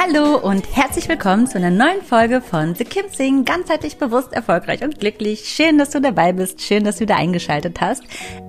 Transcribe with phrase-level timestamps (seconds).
[0.00, 4.84] Hallo und herzlich willkommen zu einer neuen Folge von The Kim Sing, ganzheitlich bewusst, erfolgreich
[4.84, 5.48] und glücklich.
[5.48, 8.04] Schön, dass du dabei bist, schön, dass du wieder eingeschaltet hast.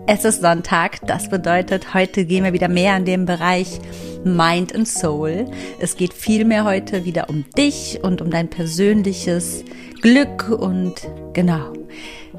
[0.06, 3.80] Es ist Sonntag, das bedeutet, heute gehen wir wieder mehr in den Bereich
[4.24, 5.50] Mind and Soul.
[5.80, 9.66] Es geht viel mehr heute wieder um dich und um dein persönliches
[10.04, 10.94] Glück und
[11.34, 11.74] genau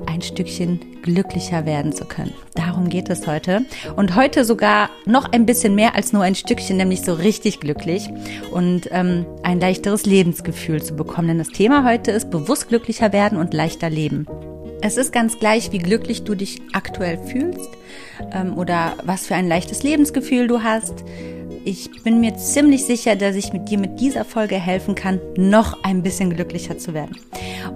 [0.06, 2.32] ein Stückchen glücklicher werden zu können.
[2.54, 3.64] Darum geht es heute.
[3.96, 8.08] Und heute sogar noch ein bisschen mehr als nur ein Stückchen, nämlich so richtig glücklich
[8.50, 11.28] und ähm, ein leichteres Lebensgefühl zu bekommen.
[11.28, 14.26] Denn das Thema heute ist bewusst glücklicher werden und leichter leben.
[14.82, 17.68] Es ist ganz gleich, wie glücklich du dich aktuell fühlst
[18.32, 21.04] ähm, oder was für ein leichtes Lebensgefühl du hast.
[21.64, 25.84] Ich bin mir ziemlich sicher, dass ich mit dir mit dieser Folge helfen kann, noch
[25.84, 27.16] ein bisschen glücklicher zu werden.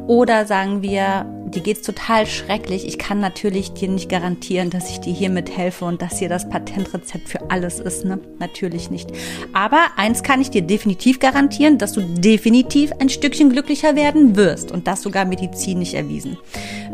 [0.06, 2.86] Oder sagen wir, dir geht's total schrecklich.
[2.86, 6.48] Ich kann natürlich dir nicht garantieren, dass ich dir hiermit helfe und dass hier das
[6.48, 8.04] Patentrezept für alles ist.
[8.04, 8.18] Ne?
[8.38, 9.10] Natürlich nicht.
[9.52, 14.72] Aber eins kann ich dir definitiv garantieren, dass du definitiv ein Stückchen glücklicher werden wirst
[14.72, 16.36] und das sogar medizinisch erwiesen.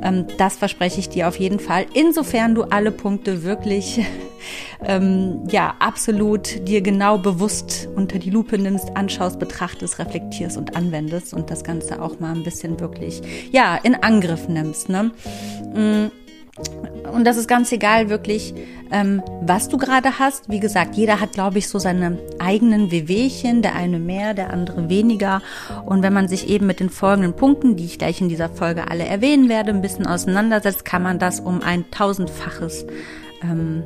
[0.02, 1.86] Ähm, das verspreche ich dir auf jeden Fall.
[1.94, 4.00] Insofern du alle Punkte wirklich
[4.84, 11.34] ähm, ja absolut dir genau bewusst unter die Lupe nimmst, anschaust, betrachtest, reflektierst und anwendest
[11.34, 14.88] und das Ganze auch mal ein bisschen wirklich ja in Angriff nimmst.
[14.88, 15.10] Ne?
[15.74, 16.10] Mm.
[17.12, 18.54] Und das ist ganz egal, wirklich,
[18.92, 20.48] ähm, was du gerade hast.
[20.50, 24.88] Wie gesagt, jeder hat, glaube ich, so seine eigenen Wehwehchen, der eine mehr, der andere
[24.88, 25.42] weniger.
[25.86, 28.90] Und wenn man sich eben mit den folgenden Punkten, die ich gleich in dieser Folge
[28.90, 32.86] alle erwähnen werde, ein bisschen auseinandersetzt, kann man das um ein tausendfaches
[33.42, 33.82] ähm,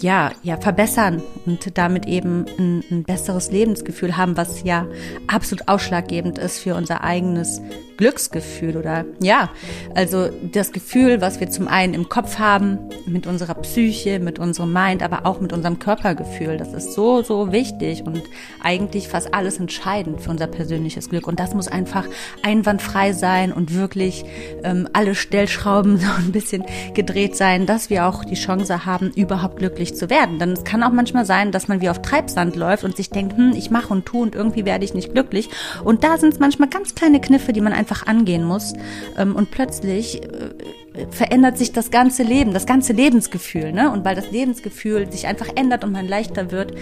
[0.00, 4.86] ja, ja, verbessern und damit eben ein, ein besseres Lebensgefühl haben, was ja
[5.26, 7.60] absolut ausschlaggebend ist für unser eigenes
[7.96, 9.50] Glücksgefühl oder ja,
[9.94, 14.72] also das Gefühl, was wir zum einen im Kopf haben, mit unserer Psyche, mit unserem
[14.72, 16.58] Mind, aber auch mit unserem Körpergefühl.
[16.58, 18.22] Das ist so, so wichtig und
[18.62, 21.26] eigentlich fast alles entscheidend für unser persönliches Glück.
[21.26, 22.04] Und das muss einfach
[22.42, 24.24] einwandfrei sein und wirklich
[24.62, 29.56] ähm, alle Stellschrauben so ein bisschen gedreht sein, dass wir auch die Chance haben, überhaupt
[29.56, 30.38] glücklich zu werden.
[30.38, 33.36] Denn es kann auch manchmal sein, dass man wie auf Treibsand läuft und sich denkt,
[33.36, 35.48] hm, ich mache und tue und irgendwie werde ich nicht glücklich.
[35.82, 38.74] Und da sind es manchmal ganz kleine Kniffe, die man einfach einfach angehen muss.
[39.16, 43.72] Ähm, und plötzlich äh, verändert sich das ganze Leben, das ganze Lebensgefühl.
[43.72, 43.90] Ne?
[43.90, 46.76] Und weil das Lebensgefühl sich einfach ändert und man leichter wird, äh,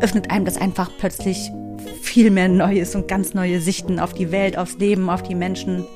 [0.00, 1.50] öffnet einem das einfach plötzlich
[2.02, 5.86] viel mehr Neues und ganz neue Sichten auf die Welt, aufs Leben, auf die Menschen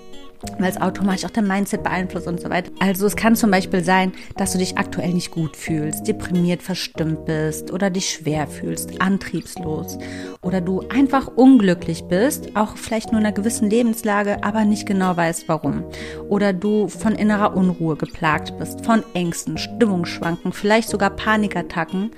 [0.59, 2.71] weil es automatisch auch dein Mindset beeinflusst und so weiter.
[2.81, 7.25] Also es kann zum Beispiel sein, dass du dich aktuell nicht gut fühlst, deprimiert, verstimmt
[7.27, 9.99] bist oder dich schwer fühlst, antriebslos
[10.43, 15.17] oder du einfach unglücklich bist, auch vielleicht nur in einer gewissen Lebenslage, aber nicht genau
[15.17, 15.85] weißt warum.
[16.29, 22.11] Oder du von innerer Unruhe geplagt bist, von Ängsten, Stimmungsschwanken, vielleicht sogar Panikattacken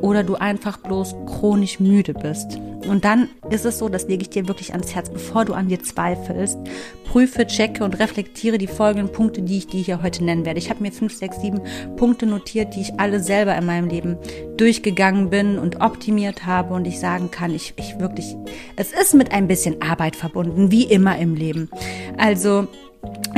[0.00, 2.58] oder du einfach bloß chronisch müde bist.
[2.88, 5.68] Und dann ist es so, das lege ich dir wirklich ans Herz, bevor du an
[5.68, 6.58] dir zweifelst,
[7.04, 10.58] prüfe, checke und reflektiere die folgenden Punkte, die ich dir hier heute nennen werde.
[10.58, 11.60] Ich habe mir fünf, sechs, sieben
[11.96, 14.16] Punkte notiert, die ich alle selber in meinem Leben
[14.56, 18.36] durchgegangen bin und optimiert habe und ich sagen kann, ich, ich wirklich,
[18.76, 21.68] es ist mit ein bisschen Arbeit verbunden, wie immer im Leben.
[22.16, 22.68] Also,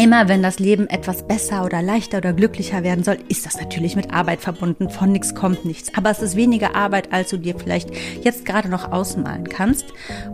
[0.02, 3.94] Immer wenn das Leben etwas besser oder leichter oder glücklicher werden soll, ist das natürlich
[3.94, 4.90] mit Arbeit verbunden.
[4.90, 5.94] Von nichts kommt nichts.
[5.94, 7.90] Aber es ist weniger Arbeit, als du dir vielleicht
[8.22, 9.86] jetzt gerade noch ausmalen kannst.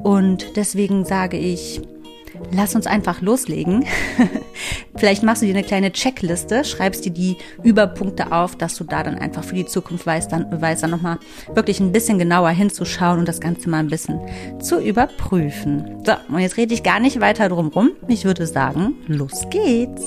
[0.03, 1.83] Und deswegen sage ich,
[2.51, 3.85] lass uns einfach loslegen.
[4.97, 9.03] Vielleicht machst du dir eine kleine Checkliste, schreibst dir die Überpunkte auf, dass du da
[9.03, 11.19] dann einfach für die Zukunft weißt, dann, weißt dann nochmal
[11.55, 14.21] wirklich ein bisschen genauer hinzuschauen und das Ganze mal ein bisschen
[14.61, 16.03] zu überprüfen.
[16.05, 17.91] So, und jetzt rede ich gar nicht weiter drum rum.
[18.09, 20.03] Ich würde sagen, los geht's.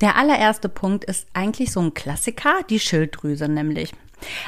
[0.00, 3.92] Der allererste Punkt ist eigentlich so ein Klassiker, die Schilddrüse nämlich.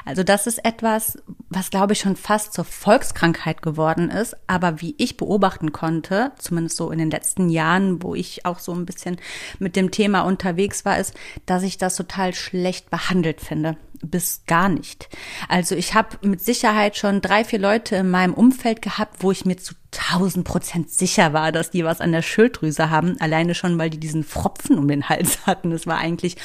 [0.04, 4.94] Also das ist etwas, was glaube ich schon fast zur Volkskrankheit geworden ist, aber wie
[4.98, 9.18] ich beobachten konnte, zumindest so in den letzten Jahren, wo ich auch so ein bisschen
[9.58, 11.14] mit dem Thema unterwegs war, ist,
[11.46, 13.76] dass ich das total schlecht behandelt finde.
[14.00, 15.08] Bis gar nicht.
[15.48, 19.44] Also ich habe mit Sicherheit schon drei, vier Leute in meinem Umfeld gehabt, wo ich
[19.44, 23.20] mir zu tausend Prozent sicher war, dass die was an der Schilddrüse haben.
[23.20, 25.70] Alleine schon, weil die diesen Fropfen um den Hals hatten.
[25.70, 26.36] Das war eigentlich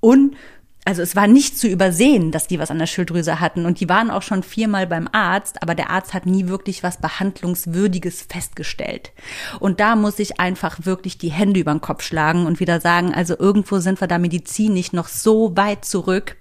[0.00, 0.36] un
[0.88, 3.90] also es war nicht zu übersehen, dass die was an der Schilddrüse hatten und die
[3.90, 9.12] waren auch schon viermal beim Arzt, aber der Arzt hat nie wirklich was behandlungswürdiges festgestellt.
[9.60, 13.12] Und da muss ich einfach wirklich die Hände über den Kopf schlagen und wieder sagen,
[13.12, 16.36] also irgendwo sind wir da medizinisch noch so weit zurück,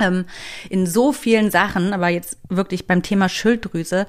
[0.00, 0.24] ähm,
[0.70, 4.06] in so vielen Sachen, aber jetzt wirklich beim Thema Schilddrüse,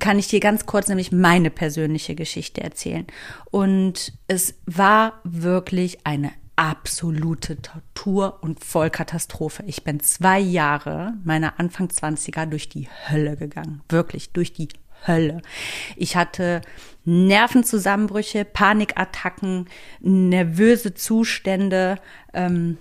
[0.00, 3.06] kann ich dir ganz kurz nämlich meine persönliche Geschichte erzählen.
[3.50, 9.62] Und es war wirklich eine absolute Tortur und Vollkatastrophe.
[9.66, 13.82] Ich bin zwei Jahre meiner Anfang 20er durch die Hölle gegangen.
[13.88, 14.68] Wirklich durch die
[15.06, 15.40] Hölle.
[15.94, 16.60] Ich hatte
[17.04, 19.68] Nervenzusammenbrüche, Panikattacken,
[20.00, 22.00] nervöse Zustände,
[22.34, 22.78] ähm,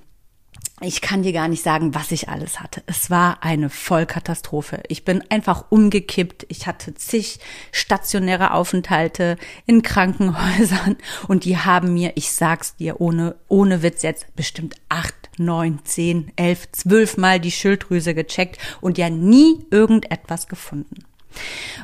[0.80, 2.84] ich kann dir gar nicht sagen, was ich alles hatte.
[2.86, 4.84] Es war eine Vollkatastrophe.
[4.90, 6.46] Ich bin einfach umgekippt.
[6.50, 7.40] Ich hatte zig
[7.72, 14.36] stationäre Aufenthalte in Krankenhäusern und die haben mir, ich sag's dir ohne, ohne Witz jetzt,
[14.36, 21.07] bestimmt acht, neun, zehn, elf, zwölf Mal die Schilddrüse gecheckt und ja nie irgendetwas gefunden.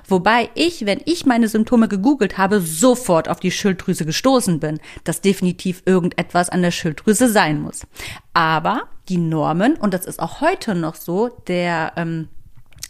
[0.07, 5.21] Wobei ich, wenn ich meine Symptome gegoogelt habe, sofort auf die Schilddrüse gestoßen bin, dass
[5.21, 7.81] definitiv irgendetwas an der Schilddrüse sein muss.
[8.33, 12.29] Aber die Normen, und das ist auch heute noch so, der ähm,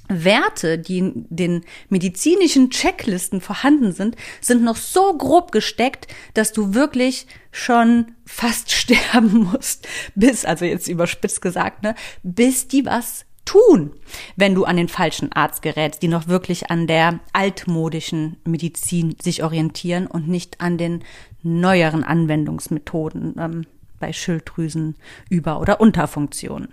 [0.10, 6.74] Werte, die in den medizinischen Checklisten vorhanden sind, sind noch so grob gesteckt, dass du
[6.74, 13.92] wirklich schon fast sterben musst, bis, also jetzt überspitzt gesagt, ne, bis die was tun,
[14.36, 19.44] wenn du an den falschen Arzt gerätst, die noch wirklich an der altmodischen Medizin sich
[19.44, 21.04] orientieren und nicht an den
[21.42, 23.66] neueren Anwendungsmethoden ähm,
[24.00, 24.96] bei Schilddrüsen
[25.30, 26.70] über- oder Unterfunktionen.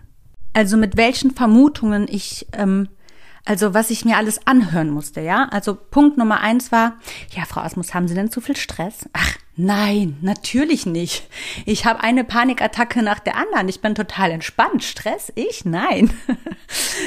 [0.52, 2.88] Also mit welchen Vermutungen ich ähm,
[3.44, 5.49] also was ich mir alles anhören musste, ja.
[5.50, 6.96] Also Punkt Nummer eins war,
[7.31, 9.08] ja, Frau Asmus, haben Sie denn zu viel Stress?
[9.12, 11.28] Ach, nein, natürlich nicht.
[11.66, 13.68] Ich habe eine Panikattacke nach der anderen.
[13.68, 14.84] Ich bin total entspannt.
[14.84, 15.32] Stress?
[15.34, 15.64] Ich?
[15.64, 16.12] Nein.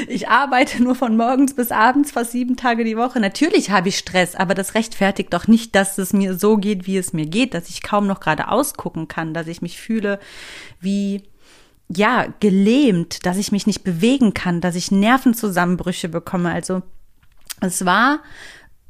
[0.10, 3.22] Ich arbeite nur von morgens bis abends fast sieben Tage die Woche.
[3.22, 6.98] Natürlich habe ich Stress, aber das rechtfertigt doch nicht, dass es mir so geht, wie
[6.98, 10.20] es mir geht, dass ich kaum noch gerade ausgucken kann, dass ich mich fühle
[10.82, 11.24] wie
[11.88, 16.52] ja, gelähmt, dass ich mich nicht bewegen kann, dass ich Nervenzusammenbrüche bekomme.
[16.52, 16.82] Also
[17.62, 18.20] es war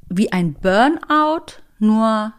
[0.10, 2.34] wie ein Burnout, nur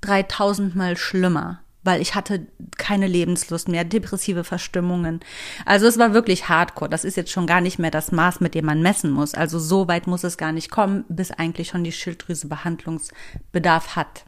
[0.00, 2.46] 3000 mal schlimmer, weil ich hatte
[2.76, 5.20] keine Lebenslust mehr, depressive Verstimmungen.
[5.64, 6.90] Also es war wirklich hardcore.
[6.90, 9.34] Das ist jetzt schon gar nicht mehr das Maß, mit dem man messen muss.
[9.34, 14.24] Also so weit muss es gar nicht kommen, bis eigentlich schon die Schilddrüse Behandlungsbedarf hat.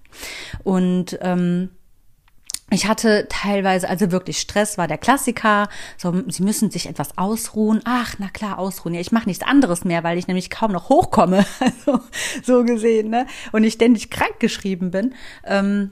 [0.65, 1.71] Und ähm,
[2.71, 5.69] ich hatte teilweise, also wirklich Stress war der Klassiker.
[5.97, 7.81] So, sie müssen sich etwas ausruhen.
[7.85, 8.95] Ach, na klar, ausruhen.
[8.95, 11.45] Ja, ich mache nichts anderes mehr, weil ich nämlich kaum noch hochkomme.
[11.61, 12.01] Also
[12.43, 13.27] so gesehen, ne?
[13.53, 15.15] Und ich ständig krank geschrieben bin.
[15.45, 15.91] Ähm,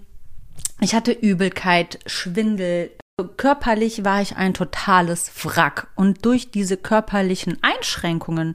[0.80, 2.90] ich hatte Übelkeit, Schwindel.
[3.36, 5.88] Körperlich war ich ein totales Wrack.
[5.96, 8.54] Und durch diese körperlichen Einschränkungen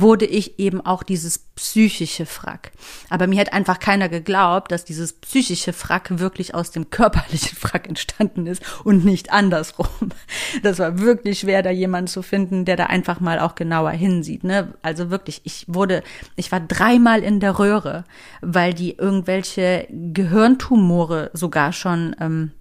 [0.00, 2.72] wurde ich eben auch dieses psychische Frack.
[3.10, 7.88] Aber mir hat einfach keiner geglaubt, dass dieses psychische Frack wirklich aus dem körperlichen Frack
[7.88, 9.88] entstanden ist und nicht andersrum.
[10.62, 14.44] Das war wirklich schwer, da jemanden zu finden, der da einfach mal auch genauer hinsieht.
[14.44, 14.74] Ne?
[14.82, 16.02] Also wirklich, ich wurde,
[16.36, 18.04] ich war dreimal in der Röhre,
[18.40, 22.52] weil die irgendwelche Gehirntumore sogar schon ähm,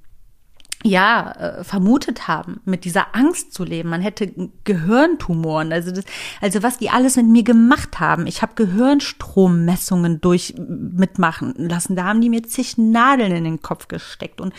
[0.84, 3.90] ja, äh, vermutet haben, mit dieser Angst zu leben.
[3.90, 4.32] Man hätte
[4.64, 6.06] Gehirntumoren, also das,
[6.40, 8.28] also was die alles mit mir gemacht haben.
[8.28, 11.96] Ich habe Gehirnstrommessungen durch mitmachen lassen.
[11.96, 14.54] Da haben die mir zig Nadeln in den Kopf gesteckt und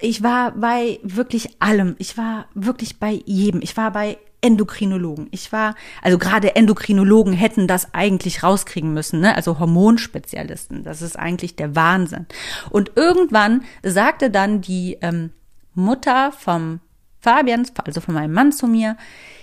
[0.00, 1.96] ich war bei wirklich allem.
[1.98, 3.62] Ich war wirklich bei jedem.
[3.62, 5.28] Ich war bei Endokrinologen.
[5.30, 9.34] Ich war, also gerade Endokrinologen hätten das eigentlich rauskriegen müssen, ne?
[9.34, 10.84] also Hormonspezialisten.
[10.84, 12.26] Das ist eigentlich der Wahnsinn.
[12.70, 15.30] Und irgendwann sagte dann die ähm,
[15.74, 16.80] Mutter vom
[17.20, 18.96] Fabians, also von meinem Mann zu mir,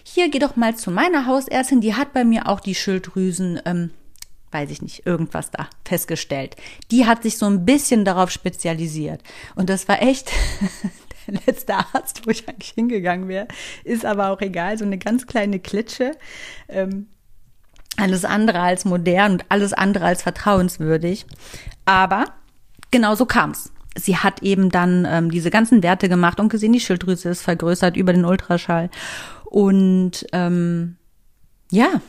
[0.03, 3.91] hier geh doch mal zu meiner Hausärztin, die hat bei mir auch die Schilddrüsen, ähm,
[4.51, 6.55] weiß ich nicht, irgendwas da festgestellt.
[6.91, 9.21] Die hat sich so ein bisschen darauf spezialisiert.
[9.55, 10.31] Und das war echt
[11.34, 13.48] der letzte Arzt, wo ich eigentlich hingegangen wäre.
[13.84, 16.12] Ist aber auch egal, so eine ganz kleine Klitsche.
[16.67, 17.08] Ähm,
[17.98, 21.25] alles andere als modern und alles andere als vertrauenswürdig.
[21.86, 22.25] Aber
[22.91, 23.72] genau so kam's.
[23.98, 27.96] sie hat eben dann ähm, diese ganzen Werte gemacht und gesehen, die Schilddrüse ist vergrößert
[27.96, 28.89] über den Ultraschall.
[29.46, 30.98] Und ähm,
[31.72, 32.01] ja,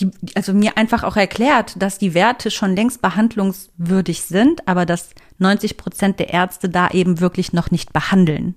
[0.00, 5.10] die, also mir einfach auch erklärt, dass die Werte schon längst behandlungswürdig sind, aber dass
[5.38, 8.54] 90 Prozent der Ärzte da eben wirklich noch nicht behandeln.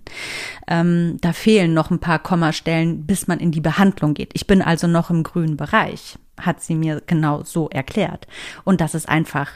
[0.67, 4.31] Ähm, da fehlen noch ein paar Kommastellen, bis man in die Behandlung geht.
[4.33, 8.27] Ich bin also noch im grünen Bereich, hat sie mir genau so erklärt.
[8.63, 9.51] Und das ist einfach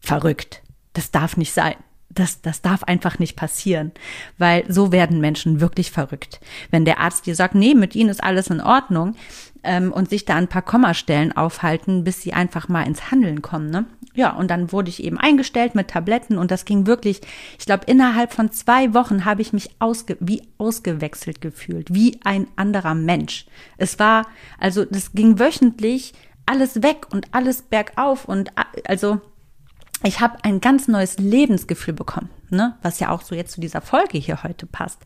[0.00, 0.62] verrückt.
[0.92, 1.74] Das darf nicht sein.
[2.10, 3.92] Das, das darf einfach nicht passieren,
[4.38, 6.40] weil so werden Menschen wirklich verrückt.
[6.70, 9.14] Wenn der Arzt dir sagt, nee, mit ihnen ist alles in Ordnung,
[9.62, 13.70] ähm, und sich da ein paar Kommastellen aufhalten, bis sie einfach mal ins Handeln kommen.
[13.70, 13.86] Ne?
[14.14, 17.20] Ja, und dann wurde ich eben eingestellt mit Tabletten und das ging wirklich,
[17.58, 22.48] ich glaube, innerhalb von zwei Wochen habe ich mich ausge wie ausgewechselt gefühlt, wie ein
[22.56, 23.46] anderer Mensch.
[23.76, 24.26] Es war,
[24.58, 26.14] also das ging wöchentlich
[26.46, 28.50] alles weg und alles bergauf und
[28.86, 29.20] also
[30.04, 32.76] ich habe ein ganz neues Lebensgefühl bekommen, ne?
[32.82, 35.00] was ja auch so jetzt zu dieser Folge hier heute passt.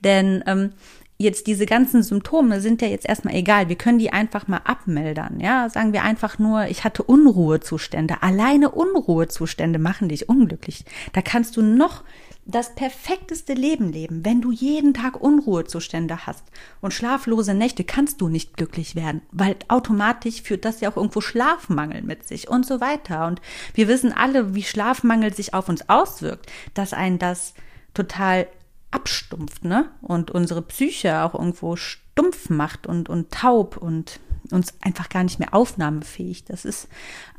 [0.00, 0.72] Denn ähm,
[1.22, 3.68] jetzt diese ganzen Symptome sind ja jetzt erstmal egal.
[3.68, 5.40] Wir können die einfach mal abmildern.
[5.40, 8.22] Ja, sagen wir einfach nur, ich hatte Unruhezustände.
[8.22, 10.84] Alleine Unruhezustände machen dich unglücklich.
[11.12, 12.04] Da kannst du noch
[12.44, 14.24] das perfekteste Leben leben.
[14.24, 16.44] Wenn du jeden Tag Unruhezustände hast
[16.80, 21.20] und schlaflose Nächte, kannst du nicht glücklich werden, weil automatisch führt das ja auch irgendwo
[21.20, 23.26] Schlafmangel mit sich und so weiter.
[23.26, 23.40] Und
[23.74, 27.54] wir wissen alle, wie Schlafmangel sich auf uns auswirkt, dass ein das
[27.94, 28.48] total
[28.92, 29.90] abstumpft, ne?
[30.00, 34.20] Und unsere Psyche auch irgendwo stumpf macht und, und taub und
[34.50, 36.44] uns einfach gar nicht mehr aufnahmefähig.
[36.44, 36.88] Das ist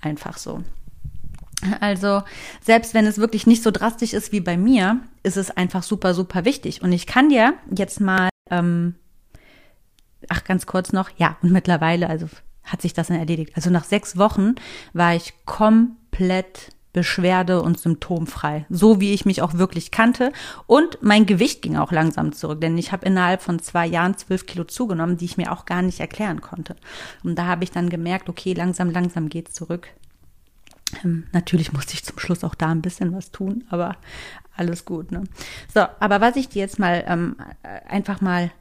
[0.01, 0.63] einfach so.
[1.79, 2.23] Also,
[2.61, 6.13] selbst wenn es wirklich nicht so drastisch ist wie bei mir, ist es einfach super,
[6.13, 6.81] super wichtig.
[6.81, 8.95] Und ich kann dir jetzt mal, ähm,
[10.27, 12.27] ach, ganz kurz noch, ja, und mittlerweile, also
[12.63, 13.53] hat sich das dann erledigt.
[13.55, 14.55] Also nach sechs Wochen
[14.93, 20.31] war ich komplett beschwerde- und symptomfrei, so wie ich mich auch wirklich kannte.
[20.67, 24.45] Und mein Gewicht ging auch langsam zurück, denn ich habe innerhalb von zwei Jahren zwölf
[24.45, 26.75] Kilo zugenommen, die ich mir auch gar nicht erklären konnte.
[27.23, 29.89] Und da habe ich dann gemerkt, okay, langsam, langsam geht's zurück.
[31.03, 33.97] Ähm, natürlich musste ich zum Schluss auch da ein bisschen was tun, aber
[34.55, 35.11] alles gut.
[35.11, 35.23] Ne?
[35.73, 37.37] So, aber was ich dir jetzt mal ähm,
[37.87, 38.51] einfach mal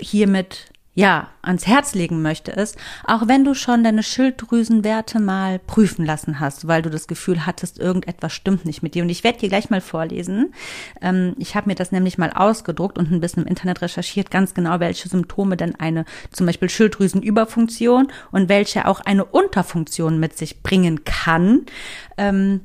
[0.00, 6.04] hiermit ja, ans Herz legen möchte, ist, auch wenn du schon deine Schilddrüsenwerte mal prüfen
[6.04, 9.04] lassen hast, weil du das Gefühl hattest, irgendetwas stimmt nicht mit dir.
[9.04, 10.52] Und ich werde dir gleich mal vorlesen.
[11.00, 14.54] Ähm, ich habe mir das nämlich mal ausgedruckt und ein bisschen im Internet recherchiert, ganz
[14.54, 20.64] genau, welche Symptome denn eine zum Beispiel Schilddrüsenüberfunktion und welche auch eine Unterfunktion mit sich
[20.64, 21.66] bringen kann.
[22.16, 22.62] Ähm,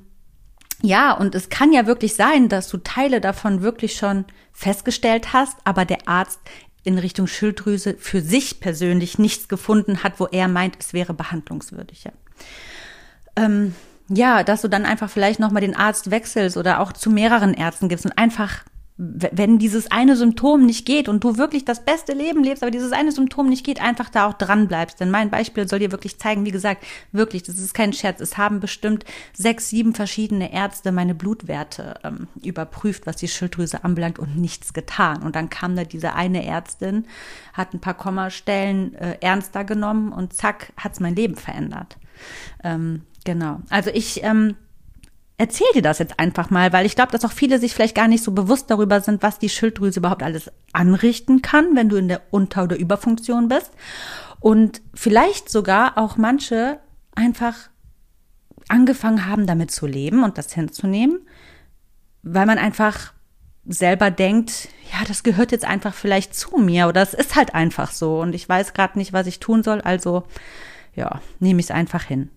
[0.82, 5.56] ja, und es kann ja wirklich sein, dass du Teile davon wirklich schon festgestellt hast,
[5.66, 6.40] aber der Arzt
[6.84, 12.04] in Richtung Schilddrüse für sich persönlich nichts gefunden hat, wo er meint, es wäre behandlungswürdig.
[12.06, 12.12] Ja,
[13.36, 13.74] ähm,
[14.10, 17.90] ja dass du dann einfach vielleicht nochmal den Arzt wechselst oder auch zu mehreren Ärzten
[17.90, 18.64] gibst und einfach
[18.96, 22.92] wenn dieses eine Symptom nicht geht und du wirklich das beste Leben lebst, aber dieses
[22.92, 25.00] eine Symptom nicht geht, einfach da auch dran bleibst.
[25.00, 28.22] Denn mein Beispiel soll dir wirklich zeigen, wie gesagt, wirklich, das ist kein Scherz.
[28.22, 34.20] Es haben bestimmt sechs, sieben verschiedene Ärzte meine Blutwerte ähm, überprüft, was die Schilddrüse anbelangt
[34.20, 35.24] und nichts getan.
[35.24, 37.06] Und dann kam da diese eine Ärztin,
[37.54, 41.98] hat ein paar Kommastellen äh, ernster genommen und zack, hat's mein Leben verändert.
[42.64, 43.60] Ähm, genau.
[43.70, 44.56] Also ich ähm,
[45.44, 48.08] erzähl dir das jetzt einfach mal, weil ich glaube, dass auch viele sich vielleicht gar
[48.08, 52.08] nicht so bewusst darüber sind, was die Schilddrüse überhaupt alles anrichten kann, wenn du in
[52.08, 53.72] der Unter- oder Überfunktion bist.
[54.40, 56.80] Und vielleicht sogar auch manche
[57.14, 57.70] einfach
[58.70, 61.28] angefangen haben, damit zu leben und das hinzunehmen,
[62.22, 63.12] weil man einfach
[63.66, 67.92] selber denkt, ja, das gehört jetzt einfach vielleicht zu mir oder es ist halt einfach
[67.92, 70.24] so und ich weiß gerade nicht, was ich tun soll, also
[70.96, 72.30] ja, nehme ich es einfach hin.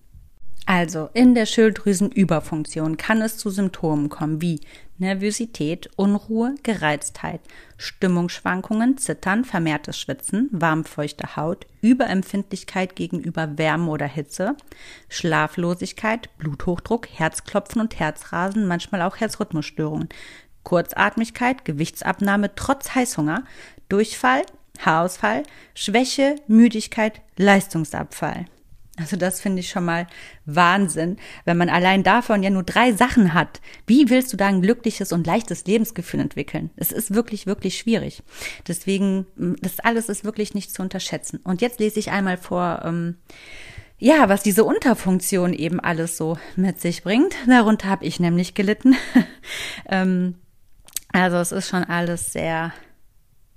[0.69, 4.59] Also in der Schilddrüsenüberfunktion kann es zu Symptomen kommen wie
[4.97, 7.39] Nervosität, Unruhe, Gereiztheit,
[7.77, 14.57] Stimmungsschwankungen, Zittern, vermehrtes Schwitzen, warmfeuchte Haut, Überempfindlichkeit gegenüber Wärme oder Hitze,
[15.07, 20.09] Schlaflosigkeit, Bluthochdruck, Herzklopfen und Herzrasen, manchmal auch Herzrhythmusstörungen,
[20.63, 23.45] Kurzatmigkeit, Gewichtsabnahme trotz Heißhunger,
[23.87, 24.41] Durchfall,
[24.79, 25.43] Haarausfall,
[25.75, 28.47] Schwäche, Müdigkeit, Leistungsabfall.
[28.99, 30.07] Also das finde ich schon mal
[30.45, 33.61] Wahnsinn, wenn man allein davon ja nur drei Sachen hat.
[33.85, 36.71] Wie willst du da ein glückliches und leichtes Lebensgefühl entwickeln?
[36.75, 38.23] Es ist wirklich, wirklich schwierig.
[38.67, 39.27] Deswegen,
[39.61, 41.39] das alles ist wirklich nicht zu unterschätzen.
[41.43, 43.17] Und jetzt lese ich einmal vor, ähm,
[43.99, 47.35] ja, was diese Unterfunktion eben alles so mit sich bringt.
[47.47, 48.95] Darunter habe ich nämlich gelitten.
[49.89, 50.35] ähm,
[51.13, 52.73] also es ist schon alles sehr,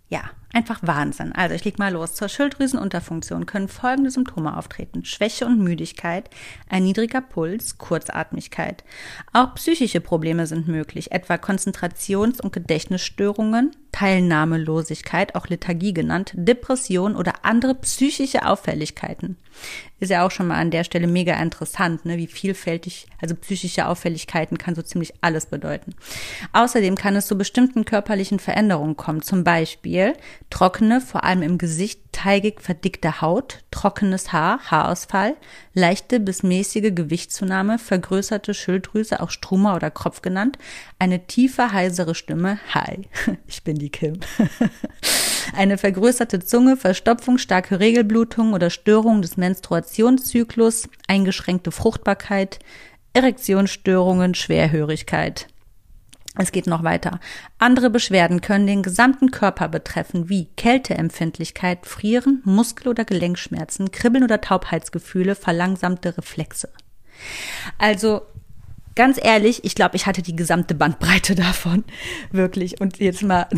[0.08, 1.32] ja, Einfach Wahnsinn.
[1.32, 2.14] Also ich leg mal los.
[2.14, 5.04] Zur Schilddrüsenunterfunktion können folgende Symptome auftreten.
[5.04, 6.28] Schwäche und Müdigkeit,
[6.68, 8.82] ein niedriger Puls, Kurzatmigkeit.
[9.32, 17.44] Auch psychische Probleme sind möglich, etwa Konzentrations- und Gedächtnisstörungen, Teilnahmelosigkeit, auch Lethargie genannt, Depression oder
[17.44, 19.36] andere psychische Auffälligkeiten.
[19.98, 22.16] Ist ja auch schon mal an der Stelle mega interessant, ne?
[22.16, 25.94] wie vielfältig, also psychische Auffälligkeiten kann so ziemlich alles bedeuten.
[26.52, 30.14] Außerdem kann es zu bestimmten körperlichen Veränderungen kommen, zum Beispiel
[30.50, 35.36] trockene, vor allem im Gesicht, teigig verdickte Haut, trockenes Haar, Haarausfall,
[35.74, 40.58] leichte bis mäßige Gewichtszunahme, vergrößerte Schilddrüse, auch Struma oder Kropf genannt,
[40.98, 43.08] eine tiefe, heisere Stimme, hi,
[43.46, 44.20] ich bin die Kim.
[45.56, 52.58] eine vergrößerte Zunge, Verstopfung, starke Regelblutung oder Störung des Menstruationszyklus, eingeschränkte Fruchtbarkeit,
[53.12, 55.48] Erektionsstörungen, Schwerhörigkeit.
[56.36, 57.18] Es geht noch weiter.
[57.58, 64.40] Andere Beschwerden können den gesamten Körper betreffen, wie Kälteempfindlichkeit, Frieren, Muskel- oder Gelenkschmerzen, Kribbeln oder
[64.40, 66.68] Taubheitsgefühle, verlangsamte Reflexe.
[67.78, 68.22] Also
[69.00, 71.84] ganz ehrlich, ich glaube, ich hatte die gesamte Bandbreite davon.
[72.32, 72.82] Wirklich.
[72.82, 73.48] Und jetzt mal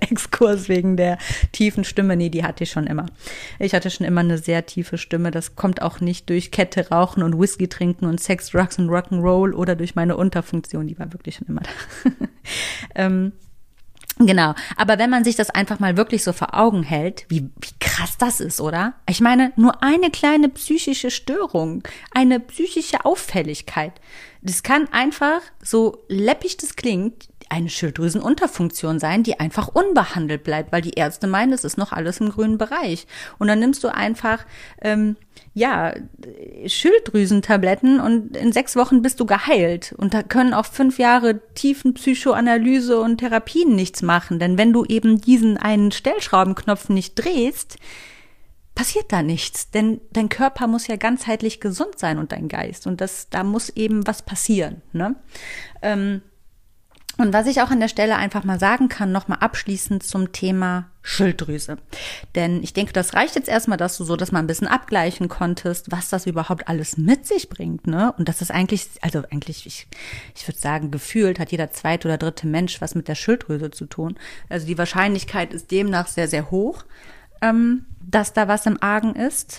[0.00, 1.18] Exkurs wegen der
[1.52, 2.16] tiefen Stimme.
[2.16, 3.06] Nee, die hatte ich schon immer.
[3.60, 5.30] Ich hatte schon immer eine sehr tiefe Stimme.
[5.30, 9.52] Das kommt auch nicht durch Kette rauchen und Whisky trinken und Sex, Drugs und Rock'n'Roll
[9.52, 10.88] oder durch meine Unterfunktion.
[10.88, 12.10] Die war wirklich schon immer da.
[12.96, 13.34] ähm,
[14.18, 17.78] Genau, aber wenn man sich das einfach mal wirklich so vor Augen hält, wie, wie
[17.80, 18.94] krass das ist, oder?
[19.08, 23.92] Ich meine, nur eine kleine psychische Störung, eine psychische Auffälligkeit,
[24.40, 30.82] das kann einfach, so läppig das klingt, eine Schilddrüsenunterfunktion sein, die einfach unbehandelt bleibt, weil
[30.82, 33.06] die Ärzte meinen, es ist noch alles im grünen Bereich.
[33.38, 34.44] Und dann nimmst du einfach,
[34.80, 35.16] ähm,
[35.52, 35.94] ja,
[36.66, 39.94] Schilddrüsentabletten und in sechs Wochen bist du geheilt.
[39.96, 44.38] Und da können auch fünf Jahre tiefen Psychoanalyse und Therapien nichts machen.
[44.38, 47.78] Denn wenn du eben diesen einen Stellschraubenknopf nicht drehst,
[48.74, 53.00] passiert da nichts, denn dein Körper muss ja ganzheitlich gesund sein und dein Geist und
[53.00, 54.82] das, da muss eben was passieren.
[54.92, 55.14] Ne?
[55.80, 56.22] Ähm,
[57.18, 60.86] und was ich auch an der Stelle einfach mal sagen kann, nochmal abschließend zum Thema
[61.02, 61.78] Schilddrüse.
[62.34, 65.28] Denn ich denke, das reicht jetzt erstmal, dass du so das mal ein bisschen abgleichen
[65.28, 68.12] konntest, was das überhaupt alles mit sich bringt, ne?
[68.16, 69.86] Und das ist eigentlich, also eigentlich, ich,
[70.34, 73.86] ich würde sagen, gefühlt hat jeder zweite oder dritte Mensch was mit der Schilddrüse zu
[73.86, 74.16] tun.
[74.48, 76.84] Also die Wahrscheinlichkeit ist demnach sehr, sehr hoch
[77.44, 79.58] ähm, dass da was im Argen ist.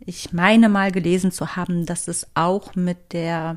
[0.00, 3.56] Ich meine mal gelesen zu haben, dass es auch mit der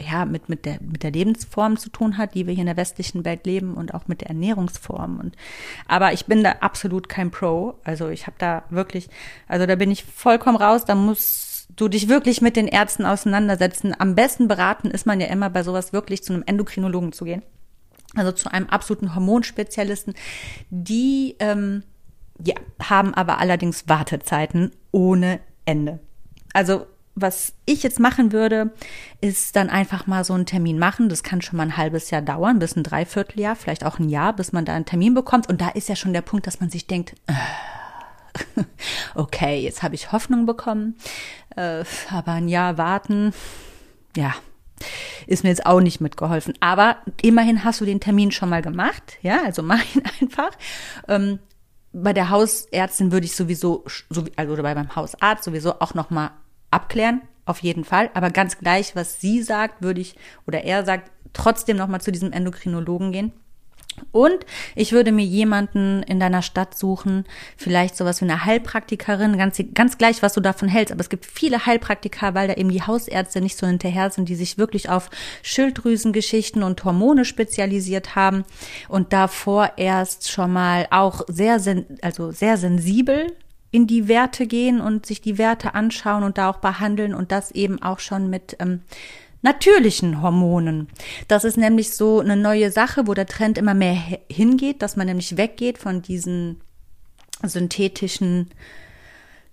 [0.00, 2.76] ja, mit, mit, der, mit der Lebensform zu tun hat, die wir hier in der
[2.76, 5.18] westlichen Welt leben und auch mit der Ernährungsform.
[5.18, 5.36] Und,
[5.86, 7.78] aber ich bin da absolut kein Pro.
[7.84, 9.08] Also ich habe da wirklich,
[9.48, 10.84] also da bin ich vollkommen raus.
[10.84, 13.94] Da musst du dich wirklich mit den Ärzten auseinandersetzen.
[13.98, 17.42] Am besten beraten ist man ja immer bei sowas wirklich zu einem Endokrinologen zu gehen.
[18.14, 20.14] Also zu einem absoluten Hormonspezialisten,
[20.70, 21.82] die ähm,
[22.42, 25.98] ja, haben aber allerdings Wartezeiten ohne Ende.
[26.54, 26.86] Also
[27.20, 28.72] was ich jetzt machen würde,
[29.20, 31.08] ist dann einfach mal so einen Termin machen.
[31.08, 34.32] Das kann schon mal ein halbes Jahr dauern, bis ein Dreivierteljahr, vielleicht auch ein Jahr,
[34.32, 35.48] bis man da einen Termin bekommt.
[35.48, 38.62] Und da ist ja schon der Punkt, dass man sich denkt, äh,
[39.14, 40.96] okay, jetzt habe ich Hoffnung bekommen,
[41.56, 43.32] äh, aber ein Jahr warten,
[44.16, 44.34] ja,
[45.26, 46.54] ist mir jetzt auch nicht mitgeholfen.
[46.60, 50.50] Aber immerhin hast du den Termin schon mal gemacht, ja, also mach ihn einfach.
[51.08, 51.38] Ähm,
[51.92, 53.84] bei der Hausärztin würde ich sowieso,
[54.36, 56.30] also bei meinem Hausarzt sowieso auch nochmal
[56.70, 58.10] abklären, auf jeden Fall.
[58.14, 62.32] Aber ganz gleich, was sie sagt, würde ich oder er sagt, trotzdem nochmal zu diesem
[62.32, 63.32] Endokrinologen gehen.
[64.12, 67.24] Und ich würde mir jemanden in deiner Stadt suchen,
[67.56, 70.92] vielleicht sowas wie eine Heilpraktikerin, ganz, ganz gleich, was du davon hältst.
[70.92, 74.34] Aber es gibt viele Heilpraktiker, weil da eben die Hausärzte nicht so hinterher sind, die
[74.34, 75.10] sich wirklich auf
[75.42, 78.44] Schilddrüsengeschichten und Hormone spezialisiert haben
[78.88, 81.60] und davor erst schon mal auch sehr,
[82.02, 83.32] also sehr sensibel
[83.70, 87.50] in die Werte gehen und sich die Werte anschauen und da auch behandeln und das
[87.50, 88.80] eben auch schon mit ähm,
[89.42, 90.88] natürlichen Hormonen.
[91.28, 93.96] Das ist nämlich so eine neue Sache, wo der Trend immer mehr
[94.30, 96.60] hingeht, dass man nämlich weggeht von diesen
[97.42, 98.48] synthetischen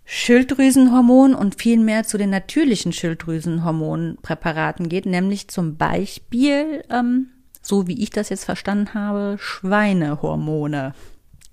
[0.06, 7.28] Schilddrüsenhormonen und viel mehr zu den natürlichen Schilddrüsenhormonpräparaten geht, nämlich zum Beispiel, ähm,
[7.62, 10.94] so wie ich das jetzt verstanden habe, Schweinehormone.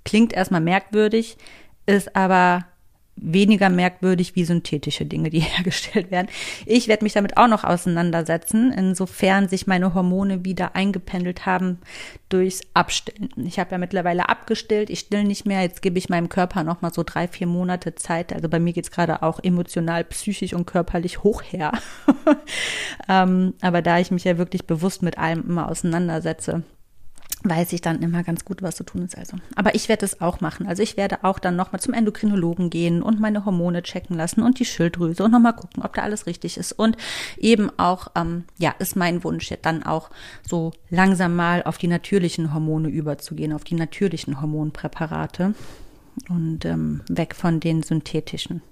[0.04, 1.38] Klingt erstmal merkwürdig,
[1.86, 2.64] ist aber
[3.16, 6.28] weniger merkwürdig wie synthetische Dinge, die hergestellt werden.
[6.66, 11.78] Ich werde mich damit auch noch auseinandersetzen, insofern sich meine Hormone wieder eingependelt haben
[12.28, 13.30] durchs Abstillen.
[13.36, 16.80] Ich habe ja mittlerweile abgestillt, ich still nicht mehr, jetzt gebe ich meinem Körper noch
[16.80, 18.32] mal so drei, vier Monate Zeit.
[18.32, 21.72] Also bei mir geht's gerade auch emotional, psychisch und körperlich hoch her.
[23.08, 26.62] ähm, aber da ich mich ja wirklich bewusst mit allem immer auseinandersetze,
[27.44, 29.16] weiß ich dann immer ganz gut, was zu tun ist.
[29.16, 30.66] Also, aber ich werde es auch machen.
[30.66, 34.58] Also ich werde auch dann nochmal zum Endokrinologen gehen und meine Hormone checken lassen und
[34.58, 36.72] die Schilddrüse und nochmal gucken, ob da alles richtig ist.
[36.72, 36.96] Und
[37.36, 40.10] eben auch, ähm, ja, ist mein Wunsch jetzt dann auch
[40.48, 45.54] so langsam mal auf die natürlichen Hormone überzugehen, auf die natürlichen Hormonpräparate
[46.28, 48.62] und ähm, weg von den synthetischen.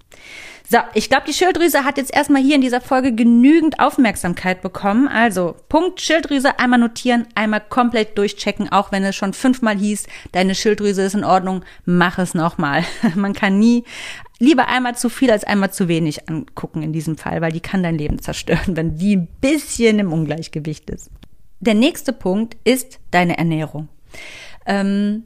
[0.72, 5.08] So, ich glaube, die Schilddrüse hat jetzt erstmal hier in dieser Folge genügend Aufmerksamkeit bekommen.
[5.08, 10.54] Also, Punkt Schilddrüse, einmal notieren, einmal komplett durchchecken, auch wenn es schon fünfmal hieß, deine
[10.54, 12.84] Schilddrüse ist in Ordnung, mach es nochmal.
[13.16, 13.82] Man kann nie
[14.38, 17.82] lieber einmal zu viel als einmal zu wenig angucken in diesem Fall, weil die kann
[17.82, 21.10] dein Leben zerstören, wenn die ein bisschen im Ungleichgewicht ist.
[21.58, 23.88] Der nächste Punkt ist deine Ernährung.
[24.66, 25.24] Ähm,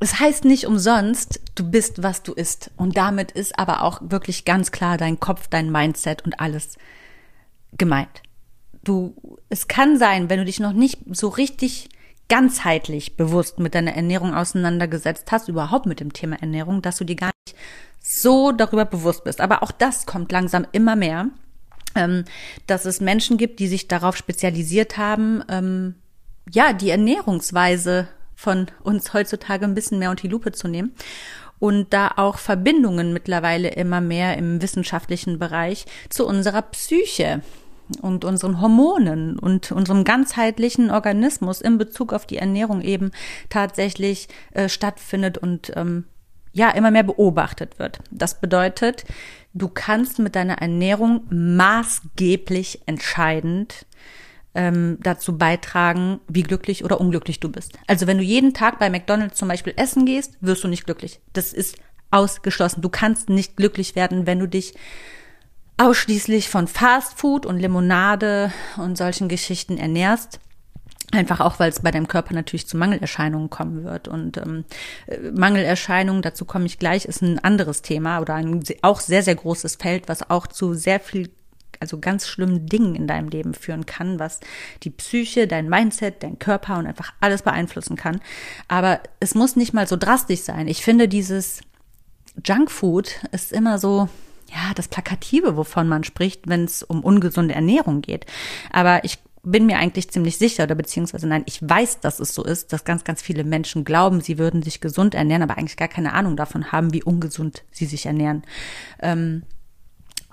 [0.00, 2.70] es heißt nicht umsonst, du bist, was du isst.
[2.76, 6.76] Und damit ist aber auch wirklich ganz klar dein Kopf, dein Mindset und alles
[7.76, 8.22] gemeint.
[8.84, 9.14] Du,
[9.48, 11.88] es kann sein, wenn du dich noch nicht so richtig
[12.28, 17.16] ganzheitlich bewusst mit deiner Ernährung auseinandergesetzt hast, überhaupt mit dem Thema Ernährung, dass du dir
[17.16, 17.56] gar nicht
[18.00, 19.40] so darüber bewusst bist.
[19.40, 21.28] Aber auch das kommt langsam immer mehr,
[21.94, 22.24] ähm,
[22.66, 25.94] dass es Menschen gibt, die sich darauf spezialisiert haben, ähm,
[26.50, 30.94] ja, die Ernährungsweise von uns heutzutage ein bisschen mehr unter die Lupe zu nehmen
[31.58, 37.42] und da auch Verbindungen mittlerweile immer mehr im wissenschaftlichen Bereich zu unserer Psyche
[38.00, 43.10] und unseren Hormonen und unserem ganzheitlichen Organismus in Bezug auf die Ernährung eben
[43.48, 46.04] tatsächlich äh, stattfindet und ähm,
[46.52, 47.98] ja immer mehr beobachtet wird.
[48.12, 49.04] Das bedeutet,
[49.52, 53.84] du kannst mit deiner Ernährung maßgeblich entscheidend
[54.58, 57.78] ähm, dazu beitragen, wie glücklich oder unglücklich du bist.
[57.86, 61.20] Also wenn du jeden Tag bei McDonald's zum Beispiel essen gehst, wirst du nicht glücklich.
[61.32, 61.76] Das ist
[62.10, 62.82] ausgeschlossen.
[62.82, 64.74] Du kannst nicht glücklich werden, wenn du dich
[65.76, 70.40] ausschließlich von Fast Food und Limonade und solchen Geschichten ernährst.
[71.12, 74.08] Einfach auch, weil es bei deinem Körper natürlich zu Mangelerscheinungen kommen wird.
[74.08, 74.64] Und ähm,
[75.32, 79.76] Mangelerscheinungen, dazu komme ich gleich, ist ein anderes Thema oder ein auch sehr, sehr großes
[79.76, 81.30] Feld, was auch zu sehr viel
[81.80, 84.40] also ganz schlimmen Dingen in deinem Leben führen kann, was
[84.82, 88.20] die Psyche, dein Mindset, dein Körper und einfach alles beeinflussen kann.
[88.66, 90.68] Aber es muss nicht mal so drastisch sein.
[90.68, 91.60] Ich finde, dieses
[92.44, 94.08] Junkfood ist immer so,
[94.48, 98.26] ja, das Plakative, wovon man spricht, wenn es um ungesunde Ernährung geht.
[98.72, 102.44] Aber ich bin mir eigentlich ziemlich sicher oder beziehungsweise nein, ich weiß, dass es so
[102.44, 105.88] ist, dass ganz, ganz viele Menschen glauben, sie würden sich gesund ernähren, aber eigentlich gar
[105.88, 108.42] keine Ahnung davon haben, wie ungesund sie sich ernähren.
[109.00, 109.42] Ähm,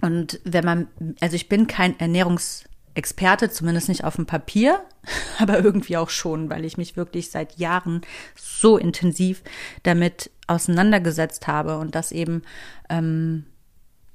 [0.05, 0.87] und wenn man,
[1.19, 4.81] also ich bin kein Ernährungsexperte, zumindest nicht auf dem Papier,
[5.39, 8.01] aber irgendwie auch schon, weil ich mich wirklich seit Jahren
[8.35, 9.41] so intensiv
[9.81, 12.43] damit auseinandergesetzt habe und das eben
[12.87, 13.47] ähm,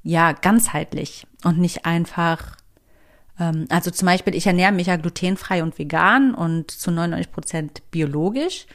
[0.05, 2.57] ja ganzheitlich und nicht einfach
[3.41, 7.83] ähm, also zum Beispiel, ich ernähre mich ja glutenfrei und vegan und zu 99 Prozent
[7.91, 8.67] biologisch.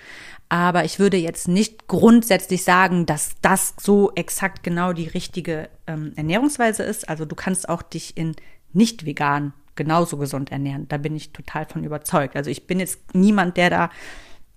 [0.48, 6.14] Aber ich würde jetzt nicht grundsätzlich sagen, dass das so exakt genau die richtige ähm,
[6.16, 7.10] Ernährungsweise ist.
[7.10, 8.36] Also du kannst auch dich in
[8.72, 10.88] nicht vegan genauso gesund ernähren.
[10.88, 12.36] Da bin ich total von überzeugt.
[12.36, 13.90] Also ich bin jetzt niemand, der da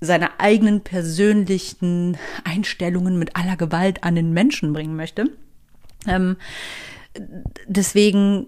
[0.00, 5.30] seine eigenen persönlichen Einstellungen mit aller Gewalt an den Menschen bringen möchte.
[6.06, 6.36] Ähm,
[7.66, 8.46] deswegen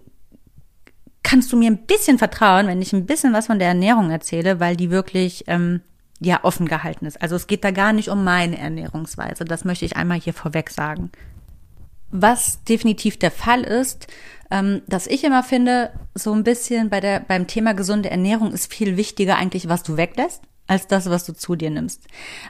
[1.23, 4.61] kannst du mir ein bisschen vertrauen, wenn ich ein bisschen was von der Ernährung erzähle,
[4.61, 5.81] weil die wirklich ähm,
[6.21, 7.21] ja offen gehalten ist.
[7.21, 9.45] Also es geht da gar nicht um meine Ernährungsweise.
[9.45, 11.11] Das möchte ich einmal hier vorweg sagen.
[12.11, 14.07] Was definitiv der Fall ist,
[14.51, 18.73] ähm, dass ich immer finde, so ein bisschen bei der, beim Thema gesunde Ernährung ist
[18.73, 22.03] viel wichtiger eigentlich, was du weglässt, als das, was du zu dir nimmst.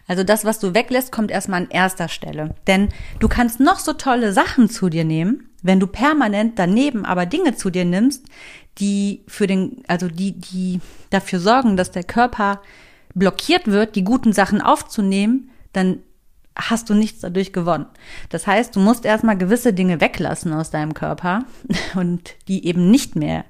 [0.08, 2.54] Also das, was du weglässt, kommt erstmal an erster Stelle.
[2.66, 7.26] Denn du kannst noch so tolle Sachen zu dir nehmen, wenn du permanent daneben aber
[7.26, 8.24] Dinge zu dir nimmst,
[8.78, 10.80] die für den, also die, die
[11.10, 12.62] dafür sorgen, dass der Körper
[13.14, 16.00] blockiert wird, die guten Sachen aufzunehmen, dann
[16.56, 17.86] hast du nichts dadurch gewonnen.
[18.28, 21.44] Das heißt, du musst erstmal gewisse Dinge weglassen aus deinem Körper
[21.94, 23.44] und die eben nicht mehr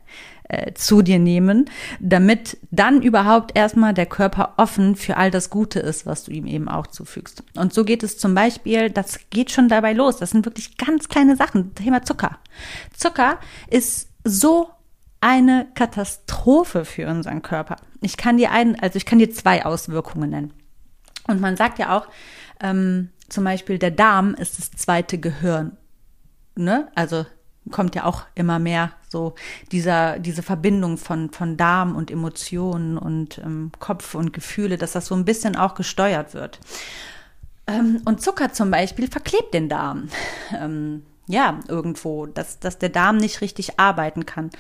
[0.49, 5.81] äh, zu dir nehmen, damit dann überhaupt erstmal der Körper offen für all das Gute
[5.81, 7.43] ist, was du ihm eben auch zufügst.
[7.57, 10.19] Und so geht es zum Beispiel, das geht schon dabei los.
[10.19, 11.75] Das sind wirklich ganz kleine Sachen.
[11.75, 12.39] Thema Zucker.
[12.97, 14.71] Zucker ist so
[15.21, 17.77] eine Katastrophe für unseren Körper.
[18.01, 20.53] Ich kann dir einen, also ich kann dir zwei Auswirkungen nennen.
[21.27, 22.07] Und man sagt ja auch,
[22.61, 25.77] ähm, zum Beispiel der Darm ist das zweite Gehirn.
[26.57, 26.89] Ne?
[26.95, 27.25] Also
[27.71, 29.35] kommt ja auch immer mehr so
[29.71, 35.07] dieser, diese Verbindung von, von Darm und Emotionen und ähm, Kopf und Gefühle, dass das
[35.07, 36.59] so ein bisschen auch gesteuert wird.
[37.67, 40.09] Ähm, und Zucker zum Beispiel verklebt den Darm.
[40.59, 44.51] Ähm, ja, irgendwo, dass, dass der Darm nicht richtig arbeiten kann.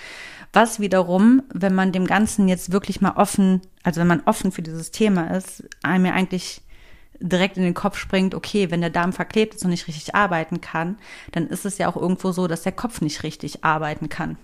[0.52, 4.62] Was wiederum, wenn man dem Ganzen jetzt wirklich mal offen, also wenn man offen für
[4.62, 6.62] dieses Thema ist, einem ja eigentlich
[7.20, 10.60] direkt in den Kopf springt, okay, wenn der Darm verklebt ist und nicht richtig arbeiten
[10.60, 10.98] kann,
[11.32, 14.38] dann ist es ja auch irgendwo so, dass der Kopf nicht richtig arbeiten kann.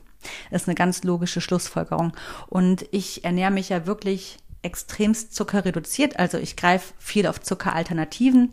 [0.50, 2.12] Das ist eine ganz logische Schlussfolgerung.
[2.48, 6.18] Und ich ernähre mich ja wirklich extremst zuckerreduziert.
[6.18, 8.52] Also ich greife viel auf Zuckeralternativen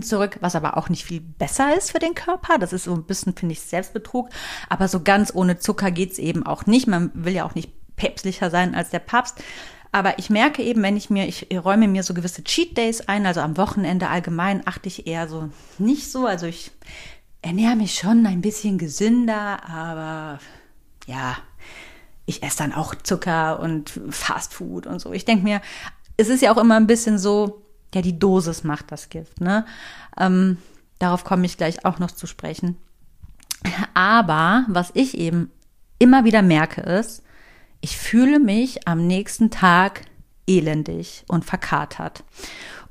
[0.00, 2.58] zurück, was aber auch nicht viel besser ist für den Körper.
[2.58, 4.30] Das ist so ein bisschen, finde ich, Selbstbetrug.
[4.70, 6.86] Aber so ganz ohne Zucker geht's eben auch nicht.
[6.86, 9.42] Man will ja auch nicht päpstlicher sein als der Papst.
[9.92, 13.26] Aber ich merke eben, wenn ich mir, ich räume mir so gewisse Cheat Days ein,
[13.26, 16.26] also am Wochenende allgemein achte ich eher so nicht so.
[16.26, 16.70] Also ich
[17.42, 20.38] ernähre mich schon ein bisschen gesünder, aber
[21.06, 21.36] ja,
[22.24, 25.12] ich esse dann auch Zucker und Fast Food und so.
[25.12, 25.60] Ich denke mir,
[26.16, 27.61] es ist ja auch immer ein bisschen so,
[27.94, 29.66] ja, die Dosis macht das Gift, ne?
[30.18, 30.58] Ähm,
[30.98, 32.76] darauf komme ich gleich auch noch zu sprechen.
[33.94, 35.50] Aber was ich eben
[35.98, 37.22] immer wieder merke, ist,
[37.80, 40.02] ich fühle mich am nächsten Tag
[40.46, 42.24] elendig und verkatert.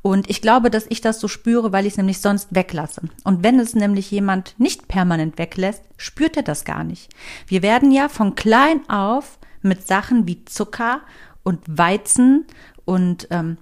[0.01, 3.03] Und ich glaube, dass ich das so spüre, weil ich es nämlich sonst weglasse.
[3.23, 7.09] Und wenn es nämlich jemand nicht permanent weglässt, spürt er das gar nicht.
[7.45, 11.01] Wir werden ja von klein auf mit Sachen wie Zucker
[11.43, 12.45] und Weizen
[12.85, 13.57] und ähm,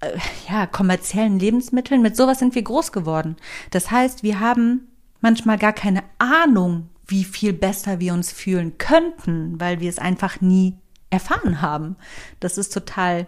[0.00, 3.36] äh, ja kommerziellen Lebensmitteln mit sowas sind wir groß geworden.
[3.70, 4.88] Das heißt, wir haben
[5.20, 10.40] manchmal gar keine Ahnung, wie viel besser wir uns fühlen könnten, weil wir es einfach
[10.40, 10.74] nie
[11.10, 11.96] erfahren haben.
[12.38, 13.26] Das ist total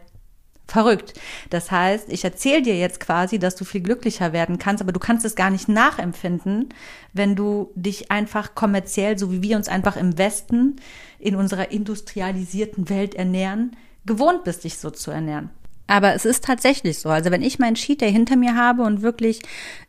[0.69, 1.15] verrückt.
[1.51, 5.01] Das heißt, ich erzähle dir jetzt quasi, dass du viel glücklicher werden kannst, aber du
[5.01, 6.71] kannst es gar nicht nachempfinden,
[7.13, 10.77] wenn du dich einfach kommerziell, so wie wir uns einfach im Westen
[11.19, 15.51] in unserer industrialisierten Welt ernähren, gewohnt bist, dich so zu ernähren.
[15.93, 17.11] Aber es ist tatsächlich so.
[17.11, 19.41] Also wenn ich meinen Cheat Day hinter mir habe und wirklich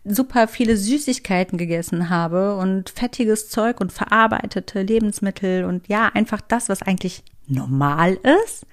[0.04, 6.68] super viele Süßigkeiten gegessen habe und fettiges Zeug und verarbeitete Lebensmittel und ja, einfach das,
[6.68, 8.66] was eigentlich normal ist,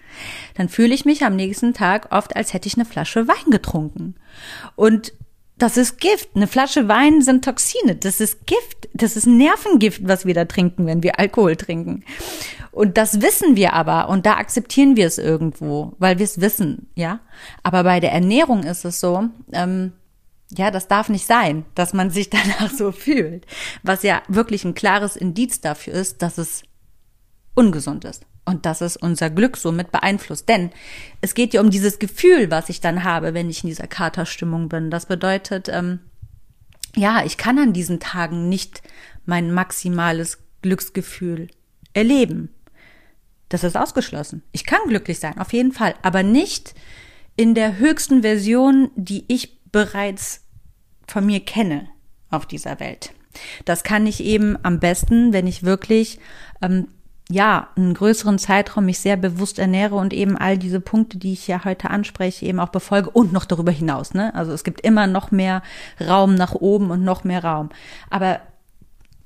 [0.56, 4.16] dann fühle ich mich am nächsten Tag oft, als hätte ich eine Flasche Wein getrunken.
[4.74, 5.12] Und
[5.56, 6.30] das ist Gift.
[6.34, 7.94] Eine Flasche Wein sind Toxine.
[7.94, 8.88] Das ist Gift.
[8.92, 12.02] Das ist Nervengift, was wir da trinken, wenn wir Alkohol trinken.
[12.72, 16.88] Und das wissen wir aber und da akzeptieren wir es irgendwo, weil wir es wissen,
[16.94, 17.20] ja.
[17.62, 19.92] Aber bei der Ernährung ist es so, ähm,
[20.56, 23.46] ja, das darf nicht sein, dass man sich danach so fühlt.
[23.83, 26.62] Was ja wirklich ein klares Indiz dafür ist, dass es
[27.54, 30.48] ungesund ist und dass es unser Glück somit beeinflusst.
[30.48, 30.70] Denn
[31.20, 34.68] es geht ja um dieses Gefühl, was ich dann habe, wenn ich in dieser Katerstimmung
[34.68, 34.90] bin.
[34.90, 36.00] Das bedeutet, ähm,
[36.96, 38.83] ja, ich kann an diesen Tagen nicht
[39.24, 41.48] mein maximales Glücksgefühl
[41.92, 42.54] erleben.
[43.50, 44.42] Das ist ausgeschlossen.
[44.52, 46.74] Ich kann glücklich sein, auf jeden Fall, aber nicht
[47.36, 50.46] in der höchsten Version, die ich bereits
[51.06, 51.88] von mir kenne
[52.30, 53.12] auf dieser Welt.
[53.64, 56.20] Das kann ich eben am besten, wenn ich wirklich
[56.62, 56.88] ähm,
[57.28, 61.48] ja einen größeren Zeitraum mich sehr bewusst ernähre und eben all diese Punkte, die ich
[61.48, 64.14] ja heute anspreche, eben auch befolge und noch darüber hinaus.
[64.14, 64.34] Ne?
[64.34, 65.62] Also es gibt immer noch mehr
[66.00, 67.70] Raum nach oben und noch mehr Raum.
[68.10, 68.40] Aber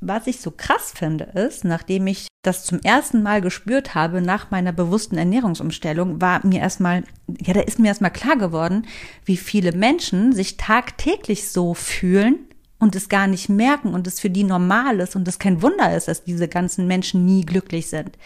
[0.06, 4.50] was ich so krass finde, ist, nachdem ich das zum ersten Mal gespürt habe nach
[4.50, 7.04] meiner bewussten Ernährungsumstellung, war mir erstmal,
[7.40, 8.86] ja, da ist mir erstmal klar geworden,
[9.24, 12.38] wie viele Menschen sich tagtäglich so fühlen
[12.78, 15.96] und es gar nicht merken und es für die normal ist und es kein Wunder
[15.96, 18.18] ist, dass diese ganzen Menschen nie glücklich sind.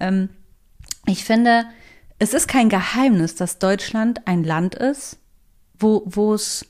[0.00, 0.30] Ähm,
[1.06, 1.66] ich finde,
[2.18, 5.18] es ist kein Geheimnis, dass Deutschland ein Land ist,
[5.78, 6.66] wo, wo es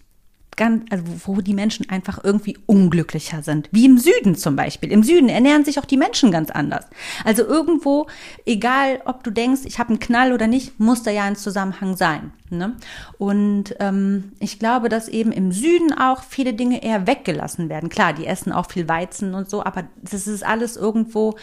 [0.61, 3.71] ganz, also wo die Menschen einfach irgendwie unglücklicher sind.
[3.73, 4.93] Wie im Süden zum Beispiel.
[4.93, 6.85] Im Süden ernähren sich auch die Menschen ganz anders.
[7.25, 8.09] Also irgendwo,
[8.45, 11.97] egal ob du denkst, ich habe einen Knall oder nicht, muss da ja ein Zusammenhang
[11.97, 12.33] sein.
[12.51, 12.77] Ne?
[13.17, 17.89] Und ähm, ich glaube, dass eben im Süden auch viele Dinge eher weggelassen werden.
[17.89, 21.37] Klar, die essen auch viel Weizen und so, aber das ist alles irgendwo.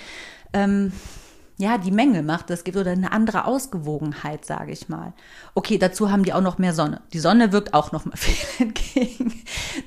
[0.53, 0.91] Ähm,
[1.57, 5.13] ja, die Menge macht es gibt oder eine andere Ausgewogenheit, sage ich mal.
[5.55, 7.01] Okay, dazu haben die auch noch mehr Sonne.
[7.13, 9.33] Die Sonne wirkt auch noch mal viel entgegen.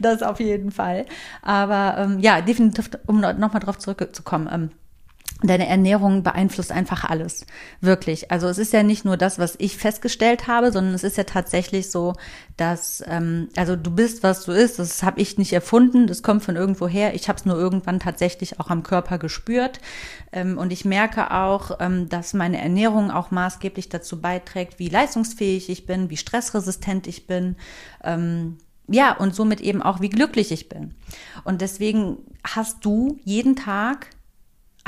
[0.00, 1.06] Das auf jeden Fall.
[1.42, 4.48] Aber ähm, ja, definitiv, um noch mal drauf zurückzukommen.
[4.52, 4.70] Ähm,
[5.42, 7.46] Deine Ernährung beeinflusst einfach alles.
[7.80, 8.30] Wirklich.
[8.30, 11.24] Also es ist ja nicht nur das, was ich festgestellt habe, sondern es ist ja
[11.24, 12.14] tatsächlich so,
[12.58, 14.78] dass, ähm, also du bist, was du isst.
[14.78, 16.06] Das habe ich nicht erfunden.
[16.06, 17.14] Das kommt von irgendwo her.
[17.14, 19.80] Ich habe es nur irgendwann tatsächlich auch am Körper gespürt.
[20.30, 25.70] Ähm, und ich merke auch, ähm, dass meine Ernährung auch maßgeblich dazu beiträgt, wie leistungsfähig
[25.70, 27.56] ich bin, wie stressresistent ich bin.
[28.04, 30.94] Ähm, ja, und somit eben auch, wie glücklich ich bin.
[31.44, 34.08] Und deswegen hast du jeden Tag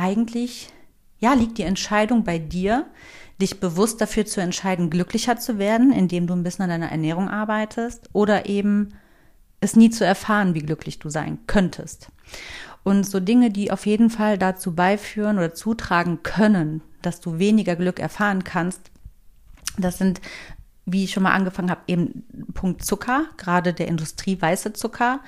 [0.03, 0.69] eigentlich,
[1.21, 2.87] ja, liegt die Entscheidung bei dir,
[3.41, 7.29] dich bewusst dafür zu entscheiden, glücklicher zu werden, indem du ein bisschen an deiner Ernährung
[7.29, 8.95] arbeitest oder eben
[9.61, 12.09] es nie zu erfahren, wie glücklich du sein könntest.
[12.83, 17.77] Und so Dinge, die auf jeden Fall dazu beiführen oder zutragen können, dass du weniger
[17.77, 18.91] Glück erfahren kannst,
[19.79, 20.21] das sind
[20.85, 25.21] wie ich schon mal angefangen habe, eben Punkt Zucker, gerade der industrieweiße Zucker,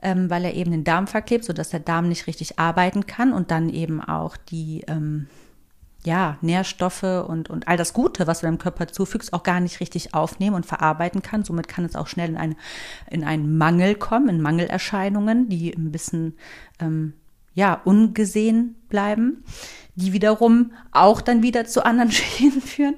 [0.00, 3.50] ähm, weil er eben den Darm verklebt, sodass der Darm nicht richtig arbeiten kann und
[3.50, 5.26] dann eben auch die ähm,
[6.04, 9.80] ja, Nährstoffe und, und all das Gute, was du deinem Körper zufügst, auch gar nicht
[9.80, 11.44] richtig aufnehmen und verarbeiten kann.
[11.44, 12.56] Somit kann es auch schnell in, eine,
[13.08, 16.36] in einen Mangel kommen, in Mangelerscheinungen, die ein bisschen
[16.80, 17.12] ähm,
[17.54, 19.44] ja, ungesehen bleiben,
[19.94, 22.96] die wiederum auch dann wieder zu anderen Schäden führen.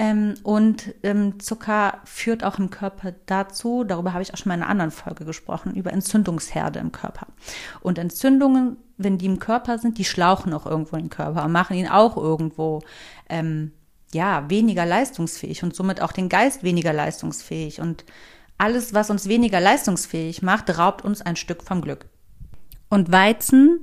[0.00, 4.54] Ähm, und ähm, Zucker führt auch im Körper dazu, darüber habe ich auch schon mal
[4.54, 7.26] in einer anderen Folge gesprochen, über Entzündungsherde im Körper.
[7.80, 11.76] Und Entzündungen, wenn die im Körper sind, die schlauchen auch irgendwo im Körper und machen
[11.76, 12.80] ihn auch irgendwo
[13.28, 13.72] ähm,
[14.12, 17.80] ja weniger leistungsfähig und somit auch den Geist weniger leistungsfähig.
[17.80, 18.04] Und
[18.56, 22.06] alles, was uns weniger leistungsfähig macht, raubt uns ein Stück vom Glück.
[22.88, 23.80] Und Weizen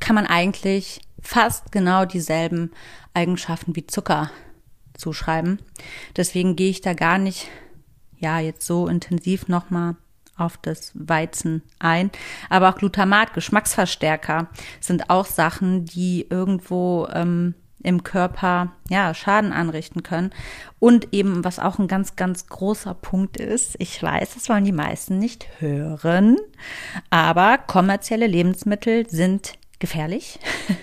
[0.00, 2.70] kann man eigentlich fast genau dieselben
[3.12, 4.30] Eigenschaften wie Zucker
[4.98, 5.58] zuschreiben.
[6.16, 7.48] Deswegen gehe ich da gar nicht,
[8.18, 9.96] ja, jetzt so intensiv nochmal
[10.36, 12.10] auf das Weizen ein.
[12.48, 14.48] Aber auch Glutamat, Geschmacksverstärker
[14.80, 20.30] sind auch Sachen, die irgendwo ähm, im Körper ja Schaden anrichten können.
[20.78, 24.72] Und eben, was auch ein ganz, ganz großer Punkt ist, ich weiß, das wollen die
[24.72, 26.36] meisten nicht hören,
[27.10, 30.38] aber kommerzielle Lebensmittel sind gefährlich.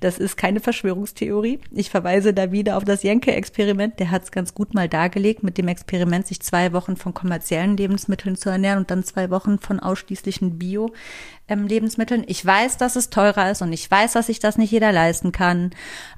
[0.00, 1.60] Das ist keine Verschwörungstheorie.
[1.70, 4.00] Ich verweise da wieder auf das Jenke-Experiment.
[4.00, 7.76] Der hat es ganz gut mal dargelegt, mit dem Experiment, sich zwei Wochen von kommerziellen
[7.76, 12.24] Lebensmitteln zu ernähren und dann zwei Wochen von ausschließlichen Bio-Lebensmitteln.
[12.26, 15.30] Ich weiß, dass es teurer ist und ich weiß, dass sich das nicht jeder leisten
[15.30, 15.70] kann.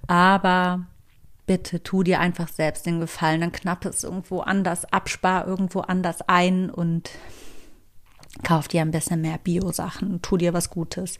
[0.06, 0.86] Aber
[1.44, 3.42] bitte tu dir einfach selbst den Gefallen.
[3.42, 7.10] Dann knapp es irgendwo anders, abspar irgendwo anders ein und
[8.42, 11.18] kauf dir ein bisschen mehr Bio-Sachen, tu dir was Gutes.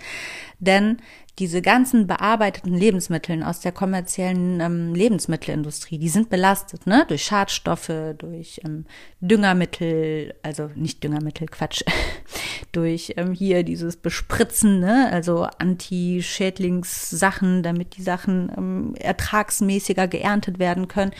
[0.58, 0.98] Denn
[1.40, 7.04] diese ganzen bearbeiteten Lebensmittel aus der kommerziellen ähm, Lebensmittelindustrie, die sind belastet, ne?
[7.08, 8.84] Durch Schadstoffe, durch ähm,
[9.20, 11.82] Düngermittel, also nicht Düngermittel, Quatsch,
[12.72, 15.08] durch ähm, hier dieses Bespritzen, ne?
[15.10, 21.10] Also Anti-Schädlingssachen, damit die Sachen ähm, ertragsmäßiger geerntet werden können.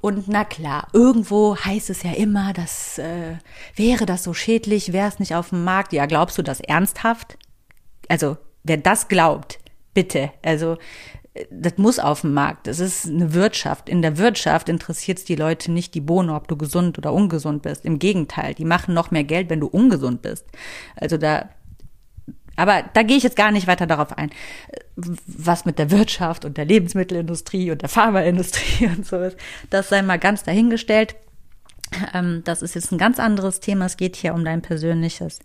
[0.00, 3.34] Und na klar, irgendwo heißt es ja immer, dass äh,
[3.74, 5.92] wäre das so schädlich, wäre es nicht auf dem Markt.
[5.92, 7.36] Ja, glaubst du das ernsthaft?
[8.08, 9.58] Also wer das glaubt,
[9.94, 10.76] bitte, also
[11.50, 12.66] das muss auf dem Markt.
[12.66, 13.88] Das ist eine Wirtschaft.
[13.88, 17.62] In der Wirtschaft interessiert es die Leute nicht die Bohne, ob du gesund oder ungesund
[17.62, 17.84] bist.
[17.84, 20.46] Im Gegenteil, die machen noch mehr Geld, wenn du ungesund bist.
[20.94, 21.48] Also da,
[22.56, 24.30] aber da gehe ich jetzt gar nicht weiter darauf ein,
[25.26, 29.36] was mit der Wirtschaft und der Lebensmittelindustrie und der Pharmaindustrie und so ist.
[29.70, 31.16] Das sei mal ganz dahingestellt.
[32.14, 33.86] Ähm, das ist jetzt ein ganz anderes Thema.
[33.86, 35.40] Es geht hier um dein persönliches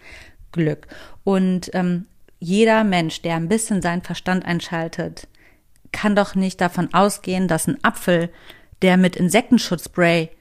[0.51, 0.88] Glück.
[1.23, 2.05] Und ähm,
[2.41, 5.27] jeder Mensch, der ein bisschen seinen Verstand einschaltet,
[5.91, 8.30] kann doch nicht davon ausgehen, dass ein Apfel,
[8.82, 10.32] der mit Insektenschutzspray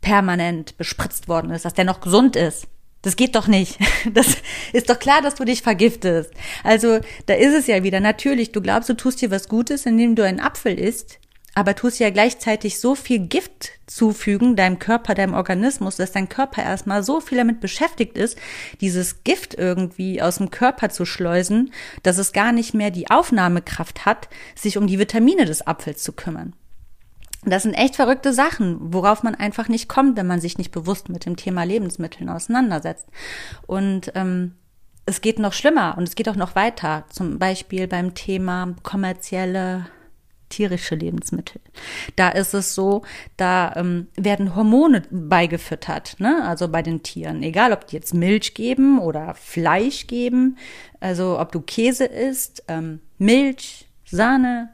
[0.00, 2.66] permanent bespritzt worden ist, dass der noch gesund ist.
[3.02, 3.78] Das geht doch nicht.
[4.12, 4.36] Das
[4.72, 6.30] ist doch klar, dass du dich vergiftest.
[6.62, 8.00] Also, da ist es ja wieder.
[8.00, 11.18] Natürlich, du glaubst, du tust dir was Gutes, indem du einen Apfel isst,
[11.54, 16.62] aber tust ja gleichzeitig so viel Gift zufügen deinem Körper, deinem Organismus, dass dein Körper
[16.62, 18.38] erstmal so viel damit beschäftigt ist,
[18.80, 24.04] dieses Gift irgendwie aus dem Körper zu schleusen, dass es gar nicht mehr die Aufnahmekraft
[24.04, 26.54] hat, sich um die Vitamine des Apfels zu kümmern.
[27.46, 31.10] Das sind echt verrückte Sachen, worauf man einfach nicht kommt, wenn man sich nicht bewusst
[31.10, 33.06] mit dem Thema Lebensmitteln auseinandersetzt.
[33.66, 34.54] Und ähm,
[35.06, 37.04] es geht noch schlimmer und es geht auch noch weiter.
[37.10, 39.86] Zum Beispiel beim Thema kommerzielle
[40.48, 41.60] tierische Lebensmittel.
[42.16, 43.02] Da ist es so,
[43.36, 46.44] da ähm, werden Hormone beigefüttert, ne?
[46.46, 47.42] also bei den Tieren.
[47.42, 50.56] Egal, ob die jetzt Milch geben oder Fleisch geben,
[51.00, 54.70] also ob du Käse isst, ähm, Milch, Sahne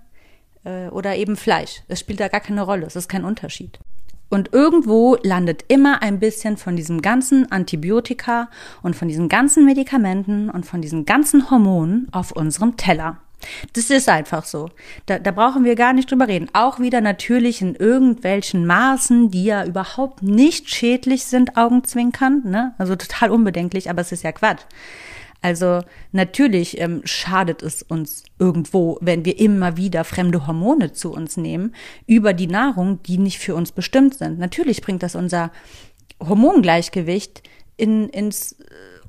[0.65, 1.83] äh, oder eben Fleisch.
[1.89, 3.79] Es spielt da gar keine Rolle, es ist kein Unterschied.
[4.31, 8.49] Und irgendwo landet immer ein bisschen von diesem ganzen Antibiotika
[8.81, 13.19] und von diesen ganzen Medikamenten und von diesen ganzen Hormonen auf unserem Teller.
[13.73, 14.71] Das ist einfach so.
[15.07, 16.49] Da, da brauchen wir gar nicht drüber reden.
[16.53, 22.43] Auch wieder natürlich in irgendwelchen Maßen, die ja überhaupt nicht schädlich sind, Augenzwinkern.
[22.45, 22.75] Ne?
[22.79, 24.63] Also total unbedenklich, aber es ist ja Quatsch.
[25.43, 25.81] Also
[26.13, 31.75] natürlich ähm, schadet es uns irgendwo, wenn wir immer wieder fremde Hormone zu uns nehmen
[32.07, 34.39] über die Nahrung, die nicht für uns bestimmt sind.
[34.39, 35.51] Natürlich bringt das unser
[36.21, 37.43] Hormongleichgewicht
[37.79, 38.57] in, ins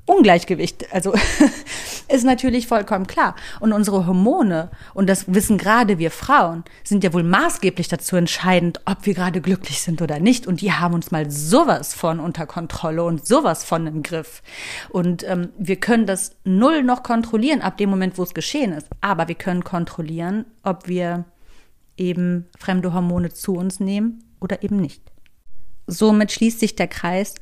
[0.04, 0.92] Ungleichgewicht.
[0.92, 1.14] Also
[2.08, 3.36] ist natürlich vollkommen klar.
[3.60, 8.80] Und unsere Hormone, und das wissen gerade wir Frauen, sind ja wohl maßgeblich dazu entscheidend,
[8.84, 10.46] ob wir gerade glücklich sind oder nicht.
[10.46, 14.42] Und die haben uns mal sowas von unter Kontrolle und sowas von im Griff.
[14.90, 18.88] Und ähm, wir können das null noch kontrollieren ab dem Moment, wo es geschehen ist.
[19.00, 21.24] Aber wir können kontrollieren, ob wir
[21.96, 25.02] eben fremde Hormone zu uns nehmen oder eben nicht.
[25.86, 27.34] Somit schließt sich der Kreis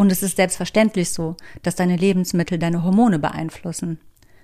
[0.00, 4.00] und es ist selbstverständlich so, dass deine Lebensmittel deine Hormone beeinflussen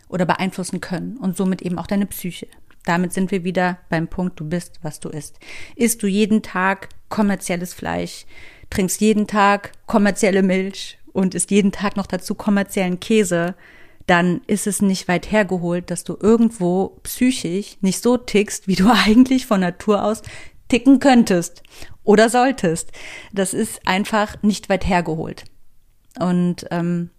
[0.07, 2.47] oder beeinflussen können und somit eben auch deine Psyche.
[2.85, 5.41] Damit sind wir wieder beim Punkt, du bist, was du isst.
[5.75, 8.27] Isst du jeden Tag kommerzielles Fleisch,
[8.69, 13.55] trinkst jeden Tag kommerzielle Milch und isst jeden Tag noch dazu kommerziellen Käse,
[14.07, 18.91] dann ist es nicht weit hergeholt, dass du irgendwo psychisch nicht so tickst, wie du
[19.07, 20.21] eigentlich von Natur aus
[20.69, 21.62] ticken könntest
[22.05, 22.93] oder solltest.
[23.33, 25.45] Das ist einfach nicht weit hergeholt.
[26.19, 27.11] Und ähm,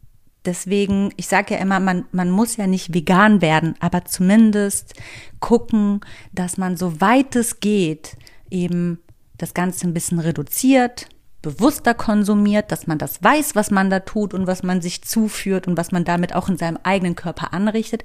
[0.46, 4.96] deswegen, ich sage ja immer, man, man muss ja nicht vegan werden, aber zumindest
[5.40, 8.18] gucken, dass man so weit es geht,
[8.50, 9.00] eben
[9.38, 11.08] das Ganze ein bisschen reduziert,
[11.44, 15.68] bewusster konsumiert, dass man das weiß, was man da tut und was man sich zuführt
[15.68, 18.04] und was man damit auch in seinem eigenen Körper anrichtet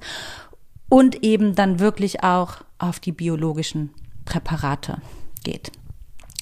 [0.89, 3.89] und eben dann wirklich auch auf die biologischen
[4.25, 5.01] Präparate
[5.43, 5.71] geht.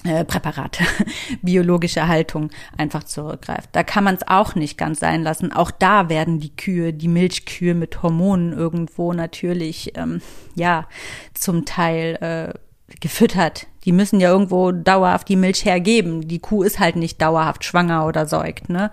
[0.04, 0.84] Äh, Präparate,
[1.42, 3.68] biologische Haltung einfach zurückgreift.
[3.72, 5.52] Da kann man es auch nicht ganz sein lassen.
[5.52, 10.20] Auch da werden die Kühe, die Milchkühe mit Hormonen irgendwo natürlich, ähm,
[10.56, 10.88] ja,
[11.34, 13.68] zum Teil äh, gefüttert.
[13.84, 16.28] Die müssen ja irgendwo dauerhaft die Milch hergeben.
[16.28, 18.68] Die Kuh ist halt nicht dauerhaft schwanger oder säugt.
[18.68, 18.90] Ne?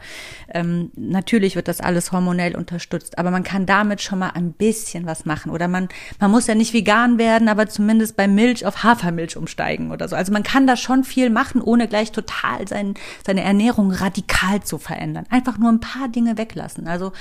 [0.51, 5.05] Ähm, natürlich wird das alles hormonell unterstützt, aber man kann damit schon mal ein bisschen
[5.05, 5.51] was machen.
[5.51, 9.91] Oder man, man muss ja nicht vegan werden, aber zumindest bei Milch auf Hafermilch umsteigen
[9.91, 10.15] oder so.
[10.15, 14.77] Also man kann da schon viel machen, ohne gleich total sein, seine Ernährung radikal zu
[14.77, 15.25] verändern.
[15.29, 16.87] Einfach nur ein paar Dinge weglassen.
[16.87, 17.11] Also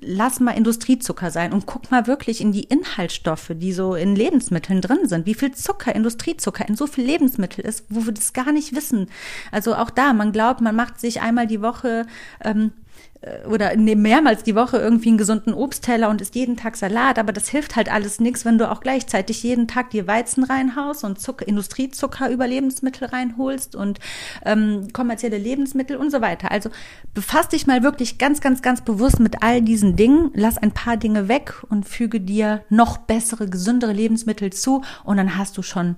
[0.00, 4.80] lass mal Industriezucker sein und guck mal wirklich in die Inhaltsstoffe, die so in Lebensmitteln
[4.80, 5.26] drin sind.
[5.26, 9.08] Wie viel Zucker, Industriezucker in so viel Lebensmittel ist, wo wir das gar nicht wissen.
[9.52, 12.06] Also auch da, man glaubt, man macht sich einmal die Woche
[12.42, 12.72] ähm,
[13.20, 17.32] äh, oder mehrmals die Woche irgendwie einen gesunden Obstteller und isst jeden Tag Salat, aber
[17.32, 21.20] das hilft halt alles nichts, wenn du auch gleichzeitig jeden Tag dir Weizen reinhaust und
[21.20, 24.00] Zucker, Industriezucker über Lebensmittel reinholst und
[24.44, 26.50] ähm, kommerzielle Lebensmittel und so weiter.
[26.50, 26.70] Also
[27.14, 30.96] befass dich mal wirklich ganz, ganz, ganz bewusst mit all diesen Dingen, lass ein paar
[30.96, 35.96] Dinge weg und füge dir noch bessere, gesündere Lebensmittel zu und dann hast du schon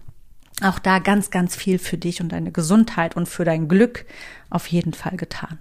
[0.62, 4.06] auch da ganz, ganz viel für dich und deine Gesundheit und für dein Glück
[4.50, 5.58] auf jeden Fall getan.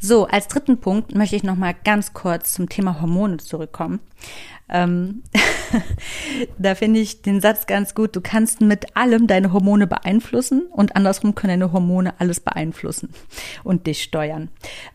[0.00, 4.00] So, als dritten Punkt möchte ich noch mal ganz kurz zum Thema Hormone zurückkommen.
[4.68, 5.22] Ähm,
[6.58, 8.16] da finde ich den Satz ganz gut.
[8.16, 13.10] Du kannst mit allem deine Hormone beeinflussen und andersrum können deine Hormone alles beeinflussen
[13.64, 14.48] und dich steuern.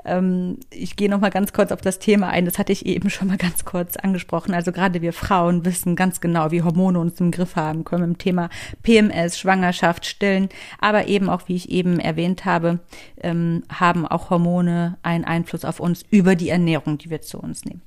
[0.05, 2.45] Ähm, ich gehe noch mal ganz kurz auf das Thema ein.
[2.45, 4.53] Das hatte ich eben schon mal ganz kurz angesprochen.
[4.53, 8.17] Also gerade wir Frauen wissen ganz genau, wie Hormone uns im Griff haben können im
[8.17, 8.49] Thema
[8.83, 10.49] PMS, Schwangerschaft, Stillen,
[10.79, 12.79] aber eben auch, wie ich eben erwähnt habe,
[13.21, 17.65] ähm, haben auch Hormone einen Einfluss auf uns über die Ernährung, die wir zu uns
[17.65, 17.86] nehmen.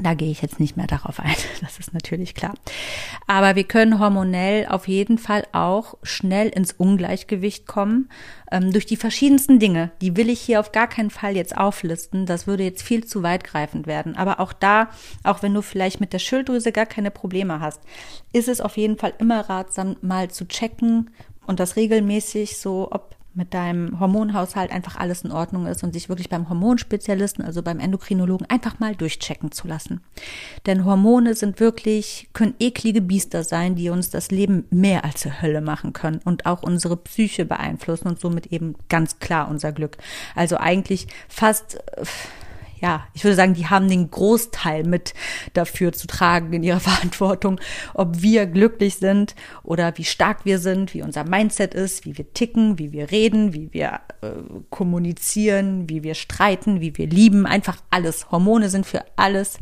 [0.00, 2.54] Da gehe ich jetzt nicht mehr darauf ein, das ist natürlich klar.
[3.26, 8.08] Aber wir können hormonell auf jeden Fall auch schnell ins Ungleichgewicht kommen
[8.52, 9.90] ähm, durch die verschiedensten Dinge.
[10.00, 12.26] Die will ich hier auf gar keinen Fall jetzt auflisten.
[12.26, 14.16] Das würde jetzt viel zu weitgreifend werden.
[14.16, 14.90] Aber auch da,
[15.24, 17.80] auch wenn du vielleicht mit der Schilddrüse gar keine Probleme hast,
[18.32, 21.10] ist es auf jeden Fall immer ratsam, mal zu checken
[21.46, 26.08] und das regelmäßig so, ob mit deinem Hormonhaushalt einfach alles in Ordnung ist und sich
[26.08, 30.00] wirklich beim Hormonspezialisten, also beim Endokrinologen, einfach mal durchchecken zu lassen.
[30.66, 35.40] Denn Hormone sind wirklich, können eklige Biester sein, die uns das Leben mehr als zur
[35.40, 39.96] Hölle machen können und auch unsere Psyche beeinflussen und somit eben ganz klar unser Glück.
[40.34, 42.04] Also eigentlich fast, äh,
[42.80, 45.14] ja, ich würde sagen, die haben den Großteil mit
[45.52, 47.60] dafür zu tragen in ihrer Verantwortung,
[47.94, 52.32] ob wir glücklich sind oder wie stark wir sind, wie unser Mindset ist, wie wir
[52.32, 54.30] ticken, wie wir reden, wie wir äh,
[54.70, 58.30] kommunizieren, wie wir streiten, wie wir lieben, einfach alles.
[58.30, 59.58] Hormone sind für alles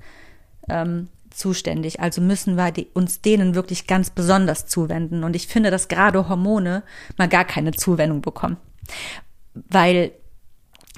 [0.69, 2.01] ähm, zuständig.
[2.01, 5.25] Also müssen wir die, uns denen wirklich ganz besonders zuwenden.
[5.25, 6.83] Und ich finde, dass gerade Hormone
[7.17, 8.57] mal gar keine Zuwendung bekommen.
[9.55, 10.13] Weil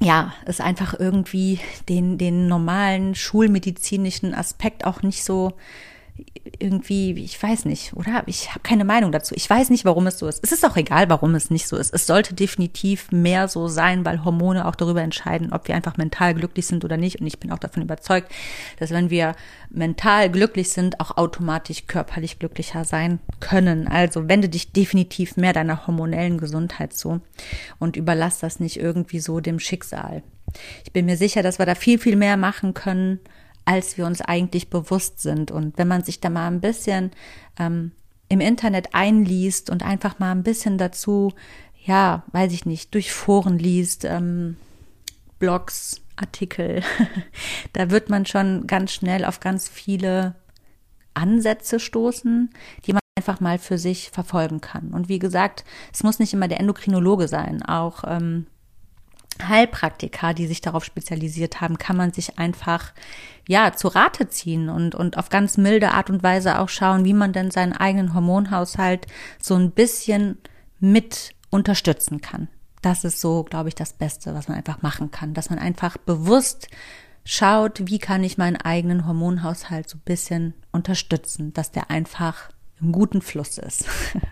[0.00, 5.54] ja, es einfach irgendwie den, den normalen schulmedizinischen Aspekt auch nicht so
[6.58, 8.22] irgendwie, ich weiß nicht, oder?
[8.26, 9.34] Ich habe keine Meinung dazu.
[9.36, 10.42] Ich weiß nicht, warum es so ist.
[10.42, 11.92] Es ist auch egal, warum es nicht so ist.
[11.94, 16.34] Es sollte definitiv mehr so sein, weil Hormone auch darüber entscheiden, ob wir einfach mental
[16.34, 17.20] glücklich sind oder nicht.
[17.20, 18.32] Und ich bin auch davon überzeugt,
[18.78, 19.34] dass wenn wir
[19.70, 23.86] mental glücklich sind, auch automatisch körperlich glücklicher sein können.
[23.86, 27.20] Also wende dich definitiv mehr deiner hormonellen Gesundheit zu
[27.78, 30.22] und überlass das nicht irgendwie so dem Schicksal.
[30.84, 33.20] Ich bin mir sicher, dass wir da viel, viel mehr machen können,
[33.68, 35.50] als wir uns eigentlich bewusst sind.
[35.50, 37.10] Und wenn man sich da mal ein bisschen
[37.58, 37.92] ähm,
[38.30, 41.34] im Internet einliest und einfach mal ein bisschen dazu,
[41.84, 44.56] ja, weiß ich nicht, durch Foren liest, ähm,
[45.38, 46.82] Blogs, Artikel,
[47.74, 50.34] da wird man schon ganz schnell auf ganz viele
[51.12, 52.48] Ansätze stoßen,
[52.86, 54.94] die man einfach mal für sich verfolgen kann.
[54.94, 58.46] Und wie gesagt, es muss nicht immer der Endokrinologe sein, auch ähm,
[59.46, 62.92] Heilpraktiker, die sich darauf spezialisiert haben, kann man sich einfach
[63.46, 67.14] ja zu Rate ziehen und und auf ganz milde Art und Weise auch schauen, wie
[67.14, 69.06] man denn seinen eigenen Hormonhaushalt
[69.40, 70.38] so ein bisschen
[70.80, 72.48] mit unterstützen kann.
[72.82, 75.96] Das ist so, glaube ich, das Beste, was man einfach machen kann, dass man einfach
[75.96, 76.68] bewusst
[77.24, 82.92] schaut, wie kann ich meinen eigenen Hormonhaushalt so ein bisschen unterstützen, dass der einfach im
[82.92, 83.84] guten Fluss ist.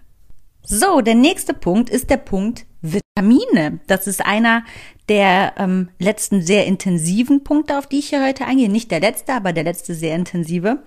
[0.68, 3.80] So, der nächste Punkt ist der Punkt Vitamine.
[3.86, 4.64] Das ist einer
[5.08, 8.68] der ähm, letzten sehr intensiven Punkte, auf die ich hier heute eingehe.
[8.68, 10.82] Nicht der letzte, aber der letzte sehr intensive.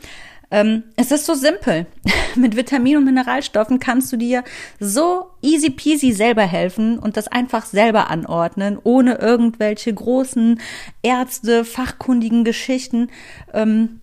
[0.51, 1.85] Ähm, es ist so simpel.
[2.35, 4.43] Mit Vitamin- und Mineralstoffen kannst du dir
[4.79, 10.59] so easy peasy selber helfen und das einfach selber anordnen, ohne irgendwelche großen
[11.03, 13.09] Ärzte, fachkundigen Geschichten.
[13.53, 13.99] Ähm,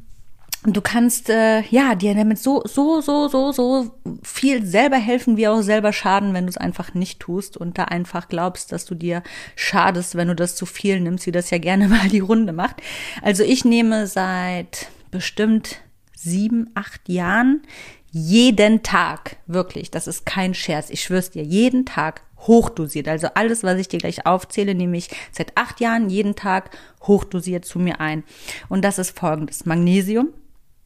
[0.67, 3.93] und du kannst äh, ja dir damit so so so so so
[4.25, 7.85] viel selber helfen wie auch selber schaden, wenn du es einfach nicht tust und da
[7.85, 9.23] einfach glaubst, dass du dir
[9.55, 12.83] schadest, wenn du das zu viel nimmst, wie das ja gerne mal die Runde macht.
[13.23, 15.83] Also ich nehme seit bestimmt
[16.17, 17.63] sieben, acht Jahren
[18.11, 23.07] jeden Tag, wirklich, das ist kein Scherz, ich schwör's dir, jeden Tag hochdosiert.
[23.07, 26.71] Also alles, was ich dir gleich aufzähle, nehme ich seit acht Jahren jeden Tag
[27.03, 28.25] hochdosiert zu mir ein.
[28.69, 29.67] Und das ist folgendes.
[29.67, 30.31] Magnesium,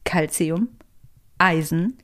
[0.03, 0.69] Calcium,
[1.37, 1.97] Eisen,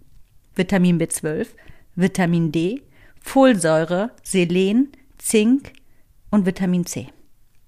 [0.55, 1.47] Vitamin B12,
[1.95, 2.83] Vitamin D,
[3.21, 5.73] Folsäure, Selen, Zink
[6.29, 7.07] und Vitamin C.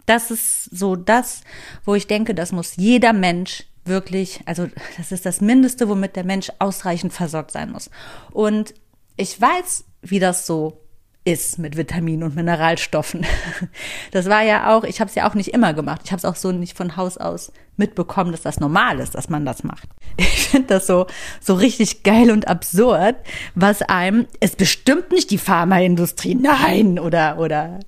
[0.06, 1.42] Das ist so das,
[1.86, 4.68] wo ich denke, das muss jeder Mensch wirklich, also
[4.98, 7.90] das ist das Mindeste, womit der Mensch ausreichend versorgt sein muss.
[8.32, 8.74] Und
[9.18, 10.82] ich weiß, wie das so
[11.26, 13.26] ist mit Vitaminen und Mineralstoffen.
[14.12, 16.02] Das war ja auch, ich habe es ja auch nicht immer gemacht.
[16.06, 19.30] Ich habe es auch so nicht von Haus aus mitbekommen, dass das normal ist, dass
[19.30, 19.88] man das macht.
[20.18, 21.06] Ich finde das so
[21.40, 23.16] so richtig geil und absurd,
[23.56, 27.80] was einem ist bestimmt nicht die Pharmaindustrie, nein oder oder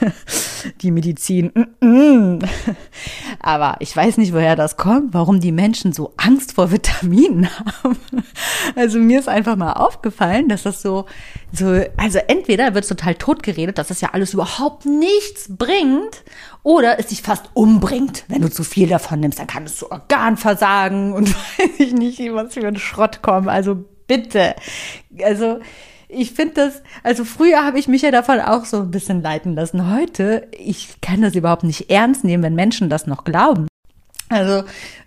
[0.82, 1.52] die Medizin.
[3.40, 7.48] Aber ich weiß nicht, woher das kommt, warum die Menschen so Angst vor Vitaminen
[7.82, 7.98] haben.
[8.74, 11.06] Also mir ist einfach mal aufgefallen, dass das so,
[11.52, 16.22] so, also entweder wird total totgeredet, dass das ja alles überhaupt nichts bringt,
[16.66, 19.38] oder es dich fast umbringt, wenn du zu viel davon nimmst.
[19.38, 23.48] Dann kann es zu Organversagen und weiß ich nicht, was für ein Schrott kommen.
[23.48, 24.56] Also bitte.
[25.22, 25.60] Also,
[26.16, 29.54] ich finde das, also früher habe ich mich ja davon auch so ein bisschen leiten
[29.54, 29.94] lassen.
[29.94, 33.68] Heute, ich kann das überhaupt nicht ernst nehmen, wenn Menschen das noch glauben.
[34.28, 34.64] Also,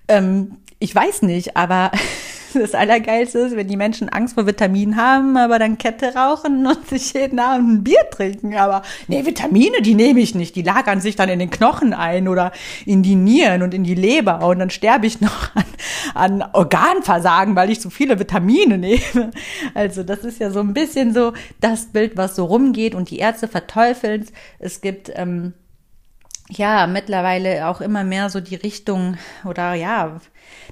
[0.08, 1.92] ähm, ich weiß nicht, aber
[2.54, 6.88] das Allergeilste ist, wenn die Menschen Angst vor Vitaminen haben, aber dann Kette rauchen und
[6.88, 8.56] sich jeden Abend ein Bier trinken.
[8.56, 10.56] Aber nee, Vitamine, die nehme ich nicht.
[10.56, 12.52] Die lagern sich dann in den Knochen ein oder
[12.86, 14.46] in die Nieren und in die Leber.
[14.46, 15.56] Und dann sterbe ich noch
[16.14, 19.32] an, an Organversagen, weil ich so viele Vitamine nehme.
[19.74, 23.20] Also das ist ja so ein bisschen so das Bild, was so rumgeht und die
[23.20, 24.32] Ärzte verteufeln es.
[24.60, 25.54] Es gibt ähm,
[26.50, 30.20] ja mittlerweile auch immer mehr so die Richtung oder ja,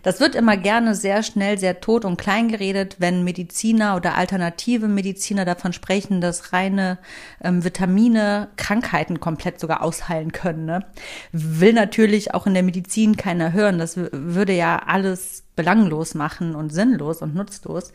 [0.03, 4.88] das wird immer gerne sehr schnell sehr tot und klein geredet, wenn Mediziner oder alternative
[4.88, 6.97] Mediziner davon sprechen, dass reine
[7.43, 10.65] ähm, Vitamine Krankheiten komplett sogar ausheilen können.
[10.65, 10.86] Ne?
[11.32, 13.78] Will natürlich auch in der Medizin keiner hören.
[13.78, 17.93] Das würde ja alles belanglos machen und sinnlos und nutzlos.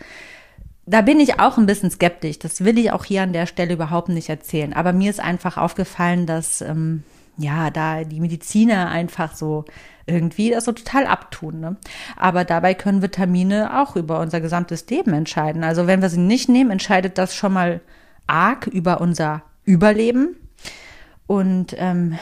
[0.84, 2.38] Da bin ich auch ein bisschen skeptisch.
[2.38, 4.72] Das will ich auch hier an der Stelle überhaupt nicht erzählen.
[4.72, 7.04] Aber mir ist einfach aufgefallen, dass ähm,
[7.36, 9.64] ja, da die Mediziner einfach so
[10.06, 11.60] irgendwie das so total abtun.
[11.60, 11.76] Ne?
[12.16, 15.64] Aber dabei können Vitamine auch über unser gesamtes Leben entscheiden.
[15.64, 17.80] Also wenn wir sie nicht nehmen, entscheidet das schon mal
[18.26, 20.36] arg über unser Überleben.
[21.26, 22.18] Und ähm,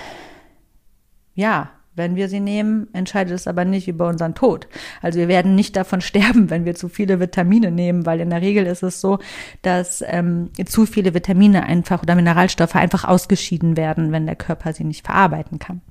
[1.34, 4.68] ja, wenn wir sie nehmen, entscheidet es aber nicht über unseren Tod.
[5.02, 8.42] Also wir werden nicht davon sterben, wenn wir zu viele Vitamine nehmen, weil in der
[8.42, 9.18] Regel ist es so,
[9.62, 14.84] dass ähm, zu viele Vitamine einfach oder Mineralstoffe einfach ausgeschieden werden, wenn der Körper sie
[14.84, 15.82] nicht verarbeiten kann.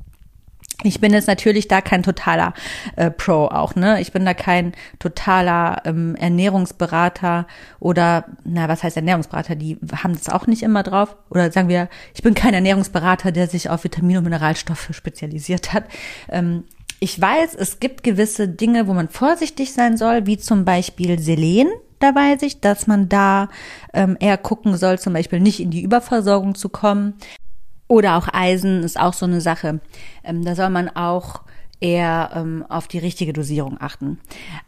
[0.83, 2.53] Ich bin jetzt natürlich da kein totaler
[2.95, 3.99] äh, Pro auch, ne?
[3.99, 7.47] Ich bin da kein totaler ähm, Ernährungsberater
[7.79, 9.55] oder, na, was heißt Ernährungsberater?
[9.55, 11.17] Die haben das auch nicht immer drauf.
[11.29, 15.83] Oder sagen wir, ich bin kein Ernährungsberater, der sich auf Vitamine und Mineralstoffe spezialisiert hat.
[16.29, 16.63] Ähm,
[17.01, 21.67] ich weiß, es gibt gewisse Dinge, wo man vorsichtig sein soll, wie zum Beispiel Selen.
[21.99, 23.49] Da weiß ich, dass man da
[23.93, 27.15] ähm, eher gucken soll, zum Beispiel nicht in die Überversorgung zu kommen.
[27.89, 29.81] Oder auch Eisen ist auch so eine Sache.
[30.23, 31.41] Ähm, da soll man auch
[31.81, 34.19] eher ähm, auf die richtige Dosierung achten.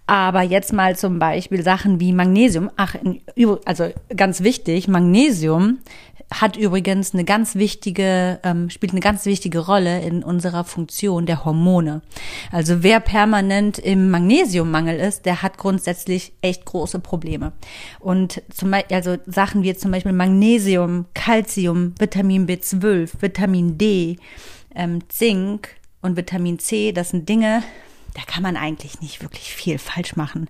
[0.08, 2.70] Aber jetzt mal zum Beispiel Sachen wie Magnesium.
[2.78, 2.96] Ach,
[3.66, 5.80] also ganz wichtig, Magnesium
[6.32, 11.46] hat übrigens eine ganz wichtige, ähm, spielt eine ganz wichtige Rolle in unserer Funktion der
[11.46, 12.02] Hormone.
[12.52, 17.52] Also wer permanent im Magnesiummangel ist, der hat grundsätzlich echt große Probleme.
[18.00, 24.18] Und zum Beispiel, also Sachen wie zum Beispiel Magnesium, Calcium, Vitamin B12, Vitamin D,
[24.74, 27.64] ähm, Zink, und Vitamin C, das sind Dinge,
[28.14, 30.48] da kann man eigentlich nicht wirklich viel falsch machen.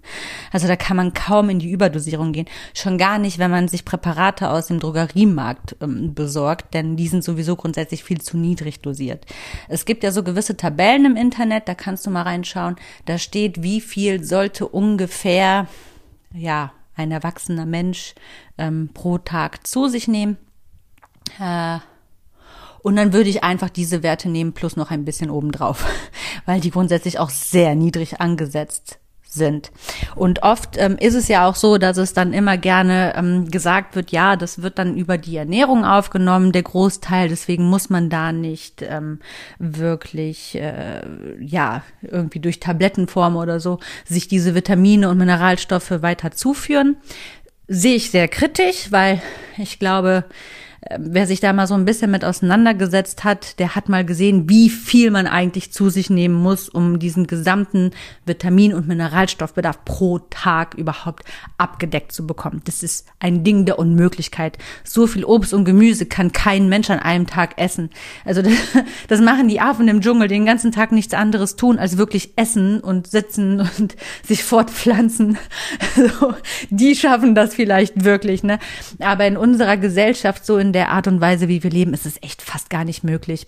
[0.52, 2.48] Also da kann man kaum in die Überdosierung gehen.
[2.74, 7.24] Schon gar nicht, wenn man sich Präparate aus dem Drogeriemarkt ähm, besorgt, denn die sind
[7.24, 9.26] sowieso grundsätzlich viel zu niedrig dosiert.
[9.68, 12.78] Es gibt ja so gewisse Tabellen im Internet, da kannst du mal reinschauen.
[13.06, 15.68] Da steht, wie viel sollte ungefähr,
[16.34, 18.16] ja, ein erwachsener Mensch
[18.58, 20.38] ähm, pro Tag zu sich nehmen.
[21.40, 21.80] Äh,
[22.84, 25.86] und dann würde ich einfach diese Werte nehmen plus noch ein bisschen obendrauf,
[26.46, 29.00] weil die grundsätzlich auch sehr niedrig angesetzt
[29.34, 29.72] sind.
[30.16, 33.96] Und oft ähm, ist es ja auch so, dass es dann immer gerne ähm, gesagt
[33.96, 38.34] wird, ja, das wird dann über die Ernährung aufgenommen, der Großteil, deswegen muss man da
[38.34, 39.20] nicht ähm,
[39.58, 41.02] wirklich, äh,
[41.40, 46.98] ja, irgendwie durch Tablettenform oder so sich diese Vitamine und Mineralstoffe weiter zuführen.
[47.68, 49.22] Sehe ich sehr kritisch, weil
[49.58, 50.26] ich glaube,
[50.98, 54.70] wer sich da mal so ein bisschen mit auseinandergesetzt hat, der hat mal gesehen, wie
[54.70, 57.92] viel man eigentlich zu sich nehmen muss, um diesen gesamten
[58.26, 61.24] Vitamin- und Mineralstoffbedarf pro Tag überhaupt
[61.60, 62.62] abgedeckt zu bekommen.
[62.66, 64.58] Das ist ein Ding der Unmöglichkeit.
[64.84, 67.92] So viel Obst und Gemüse kann kein Mensch an einem Tag essen.
[68.26, 68.54] Also das,
[69.08, 72.80] das machen die Affen im Dschungel den ganzen Tag nichts anderes tun, als wirklich essen
[72.80, 75.38] und sitzen und sich fortpflanzen.
[75.98, 76.34] Also,
[76.70, 78.60] die schaffen das vielleicht wirklich, ne?
[79.00, 82.22] Aber in unserer Gesellschaft so in der Art und Weise, wie wir leben, ist es
[82.22, 83.48] echt fast gar nicht möglich.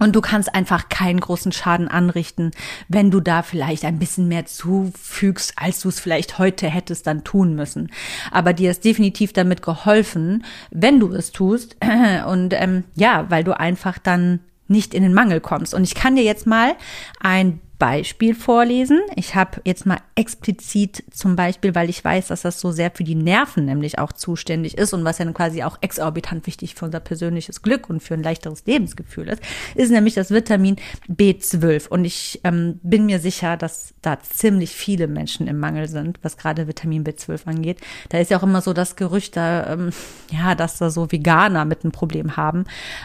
[0.00, 2.50] Und du kannst einfach keinen großen Schaden anrichten,
[2.88, 7.22] wenn du da vielleicht ein bisschen mehr zufügst, als du es vielleicht heute hättest dann
[7.22, 7.92] tun müssen.
[8.32, 11.76] Aber dir ist definitiv damit geholfen, wenn du es tust.
[12.26, 15.74] Und ähm, ja, weil du einfach dann nicht in den Mangel kommst.
[15.74, 16.74] Und ich kann dir jetzt mal
[17.20, 19.02] ein Beispiel vorlesen.
[19.14, 23.04] Ich habe jetzt mal explizit zum Beispiel, weil ich weiß, dass das so sehr für
[23.04, 27.00] die Nerven nämlich auch zuständig ist und was ja quasi auch exorbitant wichtig für unser
[27.00, 29.42] persönliches Glück und für ein leichteres Lebensgefühl ist,
[29.74, 30.76] ist nämlich das Vitamin
[31.10, 31.88] B12.
[31.88, 36.38] Und ich ähm, bin mir sicher, dass da ziemlich viele Menschen im Mangel sind, was
[36.38, 37.80] gerade Vitamin B12 angeht.
[38.08, 39.90] Da ist ja auch immer so das Gerücht, da, ähm,
[40.30, 42.64] ja, dass da so Veganer mit einem Problem haben.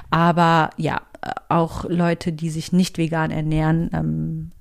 [0.09, 4.51] Aber ja, äh, auch Leute, die sich nicht vegan ernähren, ähm,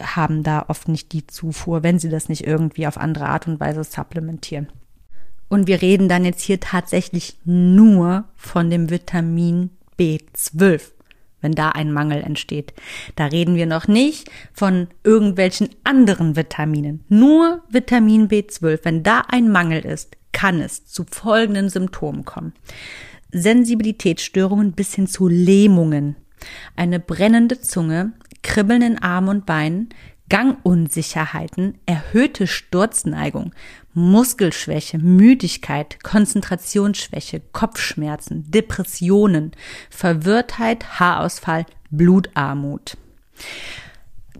[0.00, 3.60] haben da oft nicht die Zufuhr, wenn sie das nicht irgendwie auf andere Art und
[3.60, 4.68] Weise supplementieren.
[5.48, 10.80] Und wir reden dann jetzt hier tatsächlich nur von dem Vitamin B12,
[11.40, 12.74] wenn da ein Mangel entsteht.
[13.14, 17.04] Da reden wir noch nicht von irgendwelchen anderen Vitaminen.
[17.08, 18.80] Nur Vitamin B12.
[18.82, 22.52] Wenn da ein Mangel ist, kann es zu folgenden Symptomen kommen.
[23.32, 26.16] Sensibilitätsstörungen bis hin zu Lähmungen,
[26.74, 28.12] eine brennende Zunge,
[28.46, 29.88] Kribbeln in Armen und Beinen,
[30.28, 33.52] Gangunsicherheiten, erhöhte Sturzneigung,
[33.92, 39.50] Muskelschwäche, Müdigkeit, Konzentrationsschwäche, Kopfschmerzen, Depressionen,
[39.90, 42.96] Verwirrtheit, Haarausfall, Blutarmut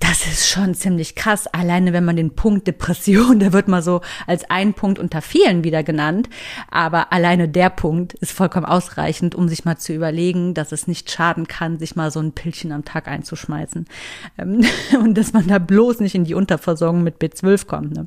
[0.01, 1.47] das ist schon ziemlich krass.
[1.47, 5.65] Alleine wenn man den Punkt Depression, der wird mal so als ein Punkt unter vielen
[5.65, 6.29] wieder genannt.
[6.71, 11.11] Aber alleine der Punkt ist vollkommen ausreichend, um sich mal zu überlegen, dass es nicht
[11.11, 13.87] schaden kann, sich mal so ein Pillchen am Tag einzuschmeißen.
[14.39, 14.65] Ähm,
[15.01, 17.95] und dass man da bloß nicht in die Unterversorgung mit B12 kommt.
[17.95, 18.07] Ne?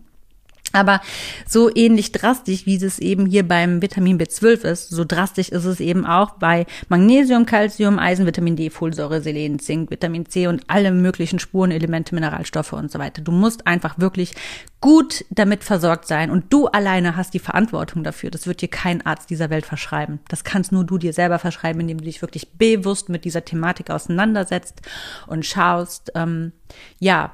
[0.71, 1.01] Aber
[1.47, 5.79] so ähnlich drastisch, wie es eben hier beim Vitamin B12 ist, so drastisch ist es
[5.79, 10.91] eben auch bei Magnesium, Calcium, Eisen, Vitamin D, Folsäure, Selen, Zink, Vitamin C und alle
[10.91, 13.21] möglichen Spurenelemente, Mineralstoffe und so weiter.
[13.21, 14.35] Du musst einfach wirklich
[14.81, 18.31] gut damit versorgt sein und du alleine hast die Verantwortung dafür.
[18.31, 20.19] Das wird dir kein Arzt dieser Welt verschreiben.
[20.29, 23.89] Das kannst nur du dir selber verschreiben, indem du dich wirklich bewusst mit dieser Thematik
[23.89, 24.81] auseinandersetzt
[25.27, 26.53] und schaust, ähm,
[26.99, 27.33] ja,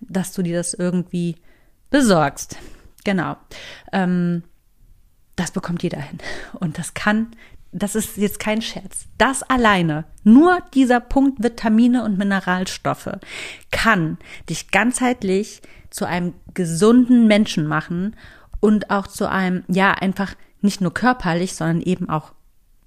[0.00, 1.36] dass du dir das irgendwie
[1.90, 2.56] besorgst.
[3.04, 3.36] Genau.
[3.92, 4.44] Ähm,
[5.36, 6.18] das bekommt jeder hin.
[6.54, 7.28] Und das kann,
[7.72, 9.06] das ist jetzt kein Scherz.
[9.16, 13.18] Das alleine, nur dieser Punkt Vitamine und Mineralstoffe
[13.70, 14.18] kann
[14.48, 18.16] dich ganzheitlich zu einem gesunden Menschen machen
[18.60, 22.32] und auch zu einem, ja, einfach nicht nur körperlich, sondern eben auch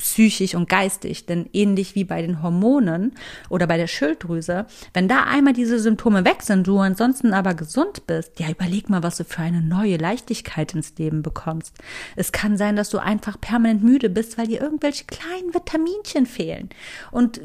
[0.04, 1.26] psychisch und geistig.
[1.26, 3.14] Denn ähnlich wie bei den Hormonen
[3.50, 8.06] oder bei der Schilddrüse, wenn da einmal diese Symptome weg sind, du ansonsten aber gesund
[8.06, 11.76] bist, ja, überleg mal, was du für eine neue Leichtigkeit ins Leben bekommst.
[12.18, 16.70] Es kann sein, dass du einfach permanent müde bist, weil dir irgendwelche kleinen Vitaminchen fehlen.
[17.12, 17.42] Und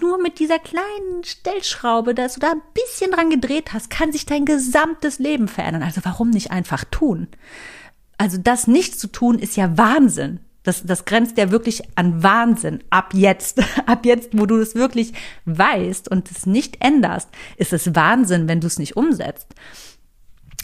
[0.00, 4.26] nur mit dieser kleinen Stellschraube, dass du da ein bisschen dran gedreht hast, kann sich
[4.26, 5.84] dein gesamtes Leben verändern.
[5.84, 7.28] Also warum nicht einfach tun?
[8.18, 10.40] Also das nicht zu tun ist ja Wahnsinn.
[10.62, 12.82] Das, das grenzt ja wirklich an Wahnsinn.
[12.90, 15.12] Ab jetzt, ab jetzt, wo du es wirklich
[15.46, 19.54] weißt und es nicht änderst, ist es Wahnsinn, wenn du es nicht umsetzt.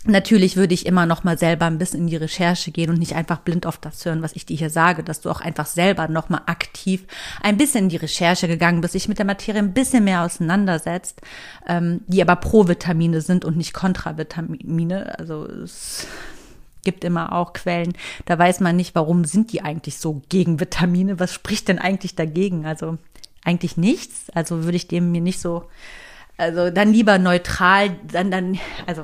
[0.08, 3.16] Natürlich würde ich immer noch mal selber ein bisschen in die Recherche gehen und nicht
[3.16, 6.06] einfach blind auf das hören, was ich dir hier sage, dass du auch einfach selber
[6.06, 7.04] noch mal aktiv
[7.42, 11.22] ein bisschen in die Recherche gegangen bist, sich mit der Materie ein bisschen mehr auseinandersetzt,
[11.66, 15.18] ähm, die aber Pro-Vitamine sind und nicht Kontravitamine.
[15.18, 16.06] Also es
[16.86, 17.94] gibt immer auch Quellen,
[18.26, 21.18] da weiß man nicht, warum sind die eigentlich so gegen Vitamine?
[21.18, 22.64] Was spricht denn eigentlich dagegen?
[22.64, 22.96] Also
[23.44, 24.30] eigentlich nichts.
[24.30, 25.64] Also würde ich dem mir nicht so,
[26.38, 29.02] also dann lieber neutral, dann, dann, also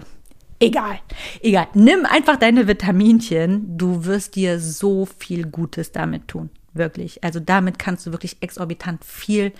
[0.60, 1.00] egal,
[1.40, 1.66] egal.
[1.74, 3.76] Nimm einfach deine Vitaminchen.
[3.76, 6.50] Du wirst dir so viel Gutes damit tun.
[6.74, 7.24] Wirklich.
[7.24, 9.52] Also damit kannst du wirklich exorbitant viel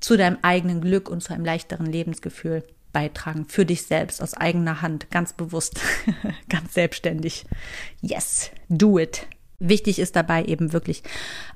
[0.00, 2.64] zu deinem eigenen Glück und zu einem leichteren Lebensgefühl
[2.94, 5.80] beitragen für dich selbst aus eigener Hand, ganz bewusst,
[6.48, 7.44] ganz selbstständig.
[8.00, 9.26] Yes, do it.
[9.60, 11.02] Wichtig ist dabei eben wirklich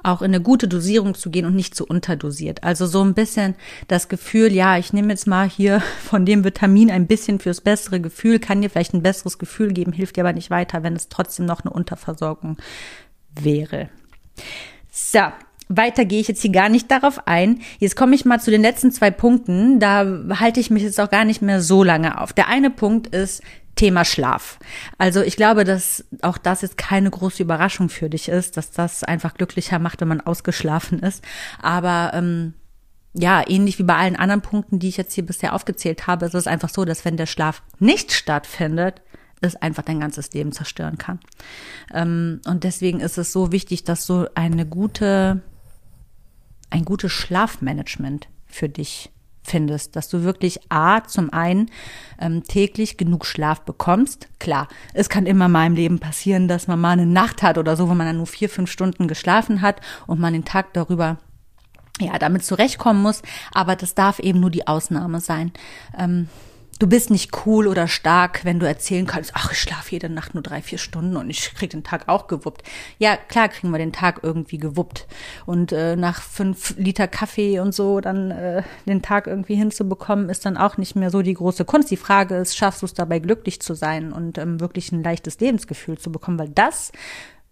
[0.03, 2.63] auch in eine gute Dosierung zu gehen und nicht zu unterdosiert.
[2.63, 3.55] Also so ein bisschen
[3.89, 8.01] das Gefühl, ja, ich nehme jetzt mal hier von dem Vitamin ein bisschen fürs bessere
[8.01, 11.09] Gefühl, kann dir vielleicht ein besseres Gefühl geben, hilft dir aber nicht weiter, wenn es
[11.09, 12.59] trotzdem noch eine Unterversorgung
[13.31, 13.89] wäre.
[14.91, 15.21] So,
[15.69, 17.61] weiter gehe ich jetzt hier gar nicht darauf ein.
[17.79, 19.81] Jetzt komme ich mal zu den letzten zwei Punkten.
[19.81, 20.07] Da
[20.39, 22.33] halte ich mich jetzt auch gar nicht mehr so lange auf.
[22.33, 23.43] Der eine Punkt ist
[23.79, 24.59] Thema Schlaf.
[24.99, 29.05] Also ich glaube, dass auch das jetzt keine große Überraschung für dich ist, dass das
[29.05, 31.25] einfach glücklicher macht, wenn man ausgeschlafen ist.
[31.63, 32.55] Aber ähm,
[33.15, 36.35] ja, ähnlich wie bei allen anderen Punkten, die ich jetzt hier bisher aufgezählt habe, ist
[36.35, 39.01] es einfach so, dass wenn der Schlaf nicht stattfindet,
[39.41, 41.21] es einfach dein ganzes Leben zerstören kann.
[41.95, 45.43] Ähm, und deswegen ist es so wichtig, dass du eine gute
[46.71, 49.11] ein gutes Schlafmanagement für dich
[49.43, 51.71] findest, dass du wirklich A, zum einen
[52.21, 54.29] ähm, täglich genug Schlaf bekommst.
[54.39, 57.77] Klar, es kann immer mal im Leben passieren, dass man mal eine Nacht hat oder
[57.77, 61.19] so, wo man dann nur vier, fünf Stunden geschlafen hat und man den Tag darüber
[62.01, 65.53] ja, damit zurechtkommen muss, aber das darf eben nur die Ausnahme sein.
[65.99, 66.29] Ähm,
[66.79, 70.35] du bist nicht cool oder stark, wenn du erzählen kannst, ach, ich schlafe jede Nacht
[70.35, 72.63] nur drei, vier Stunden und ich krieg den Tag auch gewuppt.
[72.99, 75.07] Ja, klar kriegen wir den Tag irgendwie gewuppt.
[75.47, 80.47] Und äh, nach fünf Liter Kaffee und so dann äh, den Tag irgendwie hinzubekommen, ist
[80.47, 81.91] dann auch nicht mehr so die große Kunst.
[81.91, 85.41] Die Frage ist, schaffst du es dabei glücklich zu sein und ähm, wirklich ein leichtes
[85.41, 86.93] Lebensgefühl zu bekommen, weil das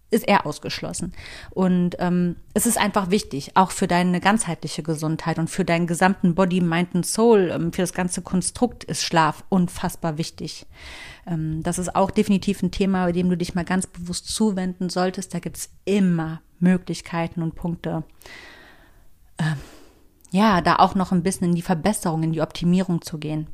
[0.09, 1.13] ist er ausgeschlossen.
[1.49, 6.33] Und ähm, es ist einfach wichtig, auch für deine ganzheitliche Gesundheit und für deinen gesamten
[6.33, 10.65] Body, Mind und Soul, ähm, für das ganze Konstrukt ist Schlaf unfassbar wichtig.
[11.25, 14.89] Ähm, das ist auch definitiv ein Thema, bei dem du dich mal ganz bewusst zuwenden
[14.89, 15.33] solltest.
[15.33, 18.03] Da gibt's immer Möglichkeiten und Punkte.
[19.37, 19.57] Ähm,
[20.31, 23.47] ja, da auch noch ein bisschen in die Verbesserung, in die Optimierung zu gehen.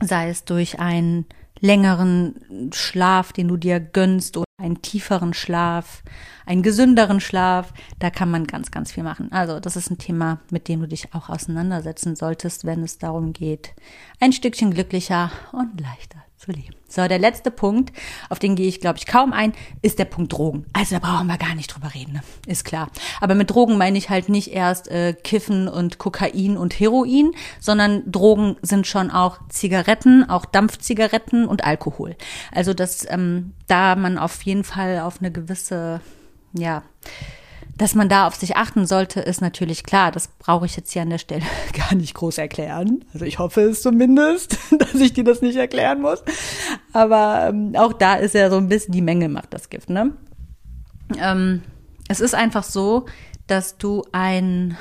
[0.00, 1.26] Sei es durch einen
[1.60, 6.02] längeren Schlaf, den du dir gönnst oder einen tieferen Schlaf,
[6.46, 7.72] einen gesünderen Schlaf.
[7.98, 9.30] Da kann man ganz, ganz viel machen.
[9.32, 13.32] Also das ist ein Thema, mit dem du dich auch auseinandersetzen solltest, wenn es darum
[13.32, 13.74] geht,
[14.20, 16.74] ein Stückchen glücklicher und leichter zu leben.
[16.88, 17.92] So, der letzte Punkt,
[18.28, 20.66] auf den gehe ich, glaube ich, kaum ein, ist der Punkt Drogen.
[20.72, 22.22] Also da brauchen wir gar nicht drüber reden, ne?
[22.46, 22.90] ist klar.
[23.20, 28.10] Aber mit Drogen meine ich halt nicht erst äh, Kiffen und Kokain und Heroin, sondern
[28.10, 32.16] Drogen sind schon auch Zigaretten, auch Dampfzigaretten und Alkohol.
[32.50, 36.00] Also dass ähm, da man auf jeden Fall auf eine gewisse,
[36.52, 36.82] ja,
[37.82, 40.12] dass man da auf sich achten sollte, ist natürlich klar.
[40.12, 41.42] Das brauche ich jetzt hier an der Stelle
[41.76, 43.04] gar nicht groß erklären.
[43.12, 46.22] Also ich hoffe es zumindest, dass ich dir das nicht erklären muss.
[46.92, 49.90] Aber ähm, auch da ist ja so ein bisschen die Menge macht das Gift.
[49.90, 50.12] Ne?
[51.18, 51.62] Ähm,
[52.06, 53.06] es ist einfach so,
[53.48, 54.76] dass du ein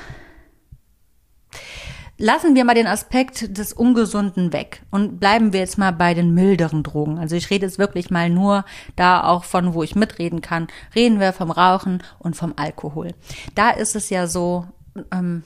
[2.22, 6.36] Lassen wir mal den Aspekt des Ungesunden weg und bleiben wir jetzt mal bei den
[6.36, 7.18] milderen Drogen.
[7.18, 8.64] Also ich rede jetzt wirklich mal nur
[8.96, 10.68] da auch von, wo ich mitreden kann.
[10.94, 13.16] Reden wir vom Rauchen und vom Alkohol.
[13.56, 14.68] Da ist es ja so,
[15.12, 15.42] ähm,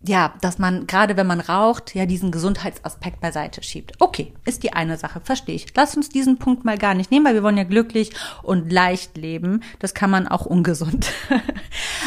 [0.00, 3.92] ja, dass man gerade wenn man raucht, ja diesen Gesundheitsaspekt beiseite schiebt.
[3.98, 5.66] Okay, ist die eine Sache, verstehe ich.
[5.74, 8.12] Lass uns diesen Punkt mal gar nicht nehmen, weil wir wollen ja glücklich
[8.44, 9.64] und leicht leben.
[9.80, 11.10] Das kann man auch ungesund.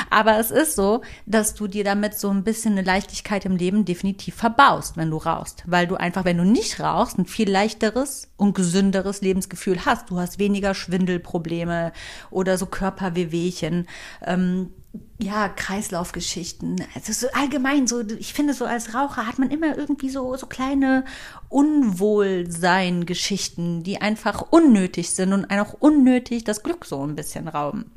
[0.09, 3.83] Aber es ist so, dass du dir damit so ein bisschen eine Leichtigkeit im Leben
[3.83, 8.29] definitiv verbaust, wenn du rauchst, weil du einfach, wenn du nicht rauchst, ein viel leichteres
[8.37, 10.09] und gesünderes Lebensgefühl hast.
[10.09, 11.91] Du hast weniger Schwindelprobleme
[12.29, 13.87] oder so Körperwehwehchen.
[14.25, 14.71] Ähm,
[15.19, 16.83] ja, Kreislaufgeschichten.
[16.95, 20.47] Also so allgemein, so, ich finde, so als Raucher hat man immer irgendwie so, so
[20.47, 21.05] kleine
[21.49, 27.91] Unwohlsein-Geschichten, die einfach unnötig sind und auch unnötig das Glück so ein bisschen rauben.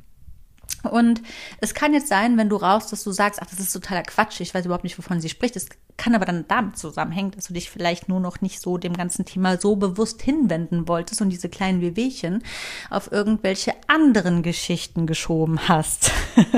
[0.85, 1.23] Und
[1.61, 4.41] es kann jetzt sein, wenn du rauchst, dass du sagst, ach, das ist totaler Quatsch,
[4.41, 5.57] ich weiß überhaupt nicht, wovon sie spricht.
[5.57, 8.95] Es kann aber dann damit zusammenhängen, dass du dich vielleicht nur noch nicht so dem
[8.95, 12.43] ganzen Thema so bewusst hinwenden wolltest und diese kleinen Wehwehchen
[12.91, 16.13] auf irgendwelche anderen Geschichten geschoben hast.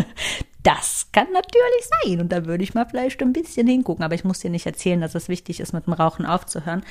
[0.67, 2.21] Das kann natürlich sein.
[2.21, 4.05] Und da würde ich mal vielleicht ein bisschen hingucken.
[4.05, 6.83] Aber ich muss dir nicht erzählen, dass es wichtig ist, mit dem Rauchen aufzuhören,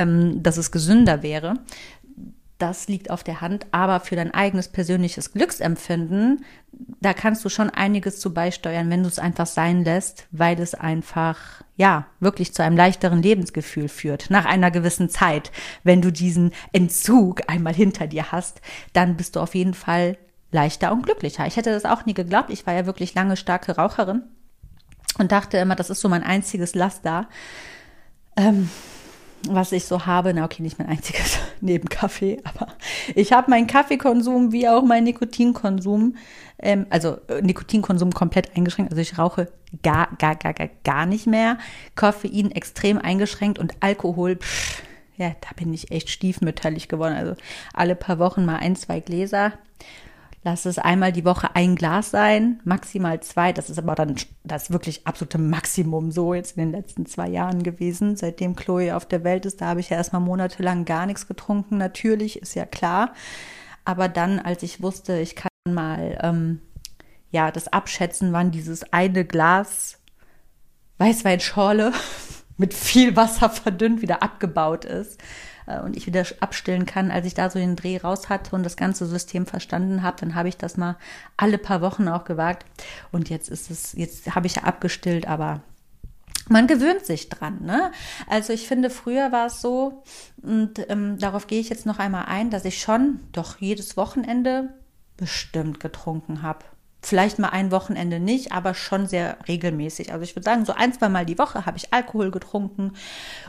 [0.00, 1.54] ähm, dass es gesünder wäre
[2.58, 6.44] das liegt auf der Hand, aber für dein eigenes persönliches Glücksempfinden,
[7.00, 10.74] da kannst du schon einiges zu beisteuern, wenn du es einfach sein lässt, weil es
[10.74, 11.38] einfach,
[11.76, 14.30] ja, wirklich zu einem leichteren Lebensgefühl führt.
[14.30, 15.52] Nach einer gewissen Zeit,
[15.84, 18.60] wenn du diesen Entzug einmal hinter dir hast,
[18.94, 20.16] dann bist du auf jeden Fall
[20.50, 21.46] leichter und glücklicher.
[21.46, 22.50] Ich hätte das auch nie geglaubt.
[22.50, 24.22] Ich war ja wirklich lange starke Raucherin
[25.18, 27.28] und dachte immer, das ist so mein einziges Laster.
[28.36, 28.70] Ähm,
[29.54, 32.68] was ich so habe, na okay, nicht mein einziges neben Kaffee, aber
[33.14, 36.16] ich habe meinen Kaffeekonsum wie auch meinen Nikotinkonsum,
[36.58, 38.92] ähm, also äh, Nikotinkonsum komplett eingeschränkt.
[38.92, 39.48] Also ich rauche
[39.82, 41.58] gar, gar, gar, gar, gar nicht mehr.
[41.94, 44.82] Koffein extrem eingeschränkt und Alkohol, pff,
[45.16, 47.14] ja, da bin ich echt stiefmütterlich geworden.
[47.14, 47.34] Also
[47.72, 49.52] alle paar Wochen mal ein, zwei Gläser.
[50.46, 53.52] Lass es einmal die Woche ein Glas sein, maximal zwei.
[53.52, 57.64] Das ist aber dann das wirklich absolute Maximum so jetzt in den letzten zwei Jahren
[57.64, 58.14] gewesen.
[58.14, 61.78] Seitdem Chloe auf der Welt ist, da habe ich ja erstmal monatelang gar nichts getrunken.
[61.78, 63.12] Natürlich, ist ja klar.
[63.84, 66.60] Aber dann, als ich wusste, ich kann mal ähm,
[67.32, 69.98] ja das abschätzen, wann dieses eine Glas
[70.98, 71.90] Weißweinschorle
[72.56, 75.20] mit viel Wasser verdünnt wieder abgebaut ist,
[75.84, 78.76] und ich wieder abstillen kann, als ich da so den Dreh raus hatte und das
[78.76, 80.96] ganze System verstanden habe, dann habe ich das mal
[81.36, 82.64] alle paar Wochen auch gewagt.
[83.12, 85.60] Und jetzt ist es, jetzt habe ich ja abgestillt, aber
[86.48, 87.62] man gewöhnt sich dran.
[87.62, 87.90] Ne?
[88.28, 90.04] Also ich finde, früher war es so,
[90.42, 94.68] und ähm, darauf gehe ich jetzt noch einmal ein, dass ich schon doch jedes Wochenende
[95.16, 96.64] bestimmt getrunken habe
[97.06, 100.12] vielleicht mal ein Wochenende nicht, aber schon sehr regelmäßig.
[100.12, 102.94] Also ich würde sagen, so ein, zwei Mal die Woche habe ich Alkohol getrunken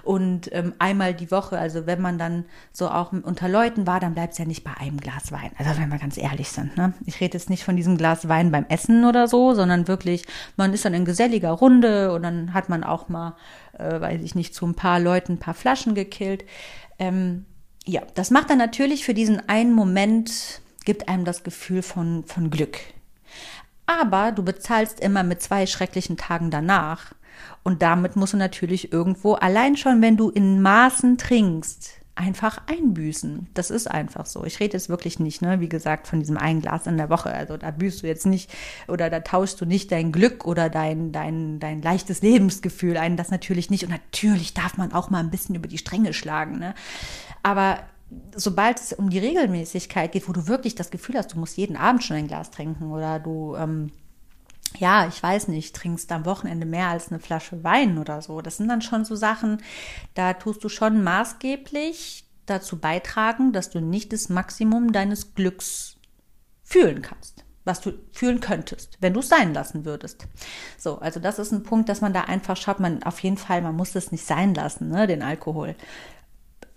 [0.04, 4.14] und ähm, einmal die Woche, also wenn man dann so auch unter Leuten war, dann
[4.14, 5.50] bleibt es ja nicht bei einem Glas Wein.
[5.58, 6.94] Also wenn wir ganz ehrlich sind, ne?
[7.06, 10.72] Ich rede jetzt nicht von diesem Glas Wein beim Essen oder so, sondern wirklich, man
[10.72, 13.36] ist dann in geselliger Runde und dann hat man auch mal,
[13.80, 16.46] äh, weiß ich nicht, zu ein paar Leuten ein paar Flaschen gekillt.
[17.00, 17.46] Ähm,
[17.86, 22.52] ja, das macht dann natürlich für diesen einen Moment, gibt einem das Gefühl von, von
[22.52, 22.78] Glück
[23.88, 27.14] aber du bezahlst immer mit zwei schrecklichen Tagen danach.
[27.64, 33.48] Und damit musst du natürlich irgendwo, allein schon, wenn du in Maßen trinkst, einfach einbüßen.
[33.54, 34.44] Das ist einfach so.
[34.44, 37.32] Ich rede jetzt wirklich nicht, ne, wie gesagt, von diesem einen Glas in der Woche.
[37.32, 38.50] Also da büßt du jetzt nicht
[38.88, 43.18] oder da tauschst du nicht dein Glück oder dein, dein, dein leichtes Lebensgefühl ein.
[43.18, 43.84] Das natürlich nicht.
[43.84, 46.74] Und natürlich darf man auch mal ein bisschen über die Stränge schlagen, ne.
[47.44, 47.80] Aber
[48.36, 51.76] sobald es um die Regelmäßigkeit geht, wo du wirklich das Gefühl hast, du musst jeden
[51.76, 53.92] Abend schon ein Glas trinken oder du, ähm,
[54.78, 58.42] ja, ich weiß nicht, trinkst am Wochenende mehr als eine Flasche Wein oder so.
[58.42, 59.62] Das sind dann schon so Sachen,
[60.14, 65.98] da tust du schon maßgeblich dazu beitragen, dass du nicht das Maximum deines Glücks
[66.64, 70.26] fühlen kannst was du fühlen könntest, wenn du es sein lassen würdest.
[70.78, 73.62] So, also das ist ein Punkt, dass man da einfach schaut, man auf jeden Fall,
[73.62, 75.76] man muss es nicht sein lassen, ne, den Alkohol.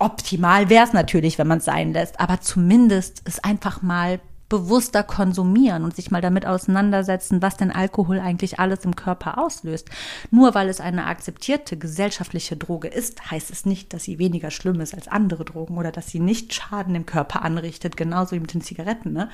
[0.00, 4.18] Optimal wäre es natürlich, wenn man es sein lässt, aber zumindest es einfach mal
[4.50, 9.88] bewusster konsumieren und sich mal damit auseinandersetzen, was denn Alkohol eigentlich alles im Körper auslöst.
[10.30, 14.80] Nur weil es eine akzeptierte gesellschaftliche Droge ist, heißt es nicht, dass sie weniger schlimm
[14.80, 18.52] ist als andere Drogen oder dass sie nicht Schaden im Körper anrichtet, genauso wie mit
[18.52, 19.12] den Zigaretten.
[19.12, 19.30] Ne?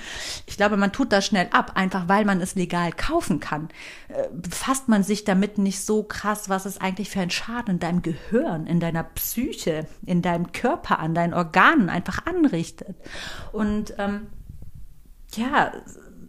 [0.47, 3.71] Ich glaube, man tut das schnell ab, einfach weil man es legal kaufen kann.
[4.09, 7.81] Äh, befasst man sich damit nicht so krass, was es eigentlich für ein Schaden in
[7.81, 12.97] deinem Gehirn, in deiner Psyche, in deinem Körper, an deinen Organen einfach anrichtet.
[13.53, 14.27] Und ähm,
[15.37, 15.73] ja,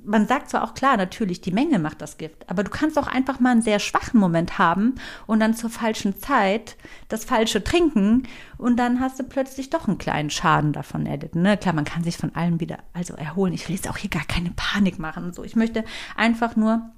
[0.08, 3.08] man sagt zwar auch klar, natürlich, die Menge macht das Gift, aber du kannst auch
[3.08, 4.96] einfach mal einen sehr schwachen Moment haben
[5.28, 6.78] und dann zur falschen Zeit
[7.10, 8.24] das falsche trinken
[8.58, 11.42] und dann hast du plötzlich doch einen kleinen Schaden davon erlitten.
[11.42, 11.58] Ne?
[11.58, 13.54] Klar, man kann sich von allem wieder also erholen.
[13.54, 15.44] Ich will jetzt auch hier gar keine Panik machen und so.
[15.44, 15.84] Ich möchte
[16.16, 16.90] einfach nur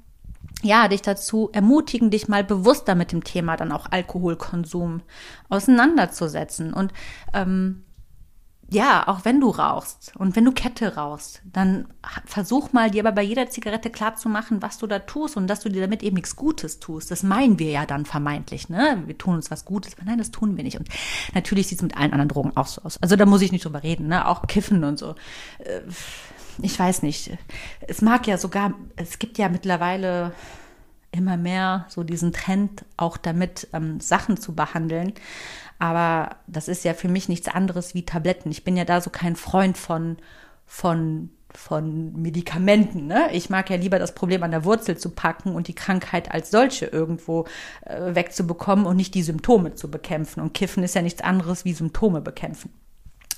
[0.62, 5.01] ja, dich dazu ermutigen, dich mal bewusster mit dem Thema dann auch Alkoholkonsum
[5.47, 6.74] auseinanderzusetzen.
[6.74, 6.93] Und
[7.34, 7.84] ähm,
[8.72, 11.88] ja, auch wenn du rauchst und wenn du Kette rauchst, dann
[12.26, 15.47] versuch mal dir aber bei jeder Zigarette klar zu machen, was du da tust und
[15.47, 17.09] dass du dir damit eben nichts Gutes tust.
[17.09, 19.01] Das meinen wir ja dann vermeintlich, ne?
[19.07, 20.78] Wir tun uns was Gutes, aber nein, das tun wir nicht.
[20.78, 20.88] Und
[21.34, 23.01] natürlich sieht es mit allen anderen Drogen auch so aus.
[23.01, 24.28] Also da muss ich nicht drüber reden, ne?
[24.28, 25.15] Auch Kiffen und so.
[25.59, 25.82] Äh,
[26.61, 27.32] ich weiß nicht.
[27.88, 30.34] Es mag ja sogar, es gibt ja mittlerweile
[31.11, 35.13] immer mehr so diesen Trend, auch damit ähm, Sachen zu behandeln.
[35.80, 38.52] Aber das ist ja für mich nichts anderes wie Tabletten.
[38.52, 40.18] Ich bin ja da so kein Freund von,
[40.66, 43.08] von, von Medikamenten.
[43.08, 43.30] Ne?
[43.32, 46.52] Ich mag ja lieber das Problem an der Wurzel zu packen und die Krankheit als
[46.52, 47.46] solche irgendwo
[47.86, 50.42] äh, wegzubekommen und nicht die Symptome zu bekämpfen.
[50.42, 52.74] Und Kiffen ist ja nichts anderes wie Symptome bekämpfen.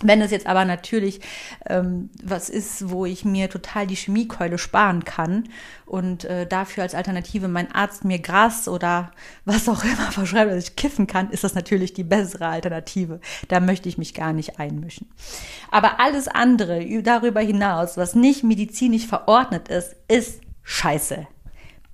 [0.04, 1.22] Wenn es jetzt aber natürlich
[1.68, 5.49] ähm, was ist, wo ich mir total die Chemiekeule sparen kann
[5.86, 9.12] und äh, dafür als Alternative mein Arzt mir Gras oder
[9.45, 13.20] was auch immer verschreibt, dass ich kiffen kann, ist das natürlich die bessere Alternative.
[13.47, 15.08] Da möchte ich mich gar nicht einmischen.
[15.70, 21.28] Aber alles andere darüber hinaus, was nicht medizinisch verordnet ist, ist Scheiße.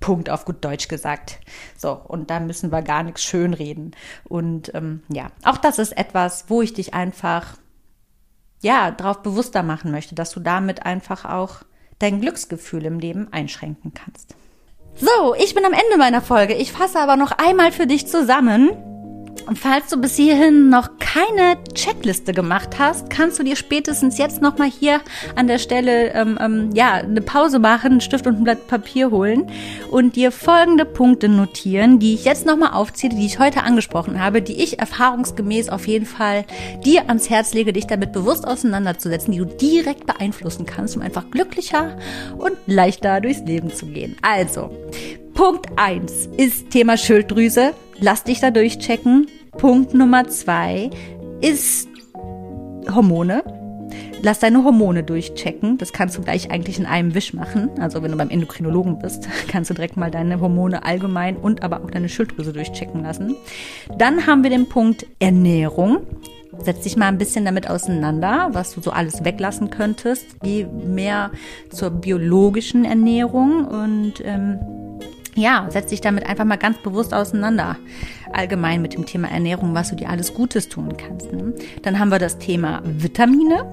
[0.00, 1.40] Punkt auf gut Deutsch gesagt.
[1.76, 3.96] So, und da müssen wir gar nichts schönreden.
[4.24, 7.56] Und ähm, ja, auch das ist etwas, wo ich dich einfach
[8.60, 11.62] ja, darauf bewusster machen möchte, dass du damit einfach auch
[11.98, 14.34] dein Glücksgefühl im Leben einschränken kannst.
[14.94, 16.54] So, ich bin am Ende meiner Folge.
[16.54, 18.70] Ich fasse aber noch einmal für dich zusammen.
[19.54, 24.70] Falls du bis hierhin noch keine Checkliste gemacht hast, kannst du dir spätestens jetzt nochmal
[24.70, 25.00] hier
[25.36, 29.10] an der Stelle ähm, ähm, ja eine Pause machen, einen Stift und ein Blatt Papier
[29.10, 29.50] holen
[29.90, 34.42] und dir folgende Punkte notieren, die ich jetzt nochmal aufzähle, die ich heute angesprochen habe,
[34.42, 36.44] die ich erfahrungsgemäß auf jeden Fall
[36.84, 41.30] dir ans Herz lege, dich damit bewusst auseinanderzusetzen, die du direkt beeinflussen kannst, um einfach
[41.30, 41.96] glücklicher
[42.36, 44.16] und leichter durchs Leben zu gehen.
[44.22, 44.70] Also,
[45.38, 47.72] Punkt eins ist Thema Schilddrüse.
[48.00, 49.26] Lass dich da durchchecken.
[49.52, 50.90] Punkt Nummer zwei
[51.40, 51.88] ist
[52.94, 53.42] Hormone.
[54.22, 55.78] Lass deine Hormone durchchecken.
[55.78, 57.70] Das kannst du gleich eigentlich in einem Wisch machen.
[57.80, 61.82] Also wenn du beim Endokrinologen bist, kannst du direkt mal deine Hormone allgemein und aber
[61.82, 63.34] auch deine Schilddrüse durchchecken lassen.
[63.96, 66.06] Dann haben wir den Punkt Ernährung.
[66.60, 70.24] Setz dich mal ein bisschen damit auseinander, was du so alles weglassen könntest.
[70.42, 71.30] Geh mehr
[71.70, 74.58] zur biologischen Ernährung und ähm,
[75.38, 77.76] ja, setz dich damit einfach mal ganz bewusst auseinander.
[78.32, 81.32] Allgemein mit dem Thema Ernährung, was du dir alles Gutes tun kannst.
[81.32, 81.54] Ne?
[81.82, 83.64] Dann haben wir das Thema Vitamine,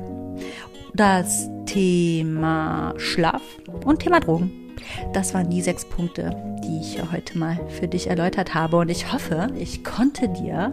[0.94, 3.42] das Thema Schlaf
[3.84, 4.52] und Thema Drogen.
[5.14, 8.78] Das waren die sechs Punkte, die ich heute mal für dich erläutert habe.
[8.78, 10.72] Und ich hoffe, ich konnte dir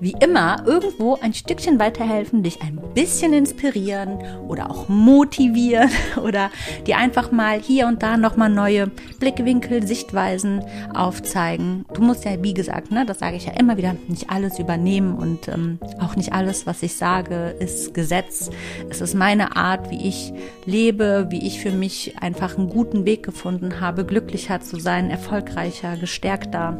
[0.00, 5.90] wie immer irgendwo ein Stückchen weiterhelfen, dich ein bisschen inspirieren oder auch motivieren
[6.22, 6.50] oder
[6.86, 8.88] dir einfach mal hier und da nochmal neue
[9.18, 11.84] Blickwinkel, Sichtweisen aufzeigen.
[11.94, 15.14] Du musst ja, wie gesagt, ne, das sage ich ja immer wieder, nicht alles übernehmen
[15.14, 18.50] und ähm, auch nicht alles, was ich sage, ist Gesetz.
[18.88, 20.32] Es ist meine Art, wie ich
[20.64, 25.96] lebe, wie ich für mich einfach einen guten Weg gefunden habe, glücklicher zu sein, erfolgreicher,
[25.96, 26.78] gestärkter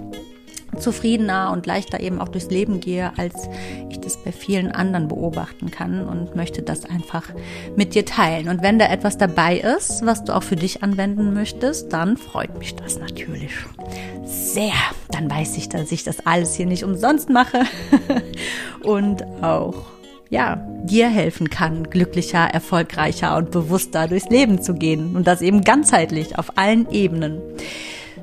[0.79, 3.49] zufriedener und leichter eben auch durchs Leben gehe, als
[3.89, 7.25] ich das bei vielen anderen beobachten kann und möchte das einfach
[7.77, 8.49] mit dir teilen.
[8.49, 12.59] Und wenn da etwas dabei ist, was du auch für dich anwenden möchtest, dann freut
[12.59, 13.53] mich das natürlich
[14.25, 14.73] sehr.
[15.11, 17.63] Dann weiß ich, dass ich das alles hier nicht umsonst mache
[18.83, 19.87] und auch
[20.31, 25.63] ja, dir helfen kann, glücklicher, erfolgreicher und bewusster durchs Leben zu gehen und das eben
[25.63, 27.41] ganzheitlich auf allen Ebenen.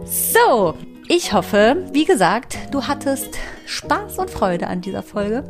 [0.06, 0.76] So,
[1.08, 5.44] ich hoffe, wie gesagt, du hattest Spaß und Freude an dieser Folge.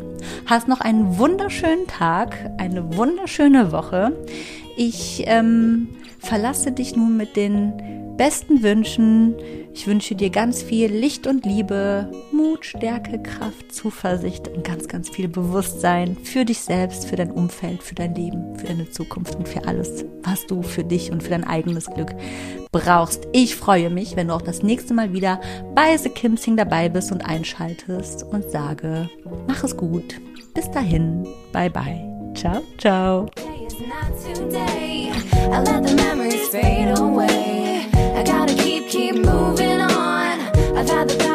[0.45, 4.14] Hast noch einen wunderschönen Tag, eine wunderschöne Woche.
[4.76, 5.89] Ich ähm,
[6.20, 9.36] verlasse dich nun mit den besten Wünschen.
[9.74, 15.09] Ich wünsche dir ganz viel Licht und Liebe, Mut, Stärke, Kraft, Zuversicht und ganz, ganz
[15.09, 19.47] viel Bewusstsein für dich selbst, für dein Umfeld, für dein Leben, für deine Zukunft und
[19.47, 22.15] für alles, was du für dich und für dein eigenes Glück
[22.72, 23.28] brauchst.
[23.34, 25.39] Ich freue mich, wenn du auch das nächste Mal wieder
[25.76, 29.09] bei The Kim Sing dabei bist und einschaltest und sage,
[29.47, 30.15] mach es gut.
[30.55, 32.03] Bis dahin, bye bye.
[32.34, 33.28] Ciao, ciao.
[35.49, 37.66] I let the memories fade away.
[38.88, 40.40] Keep moving on.
[40.78, 41.26] I've had the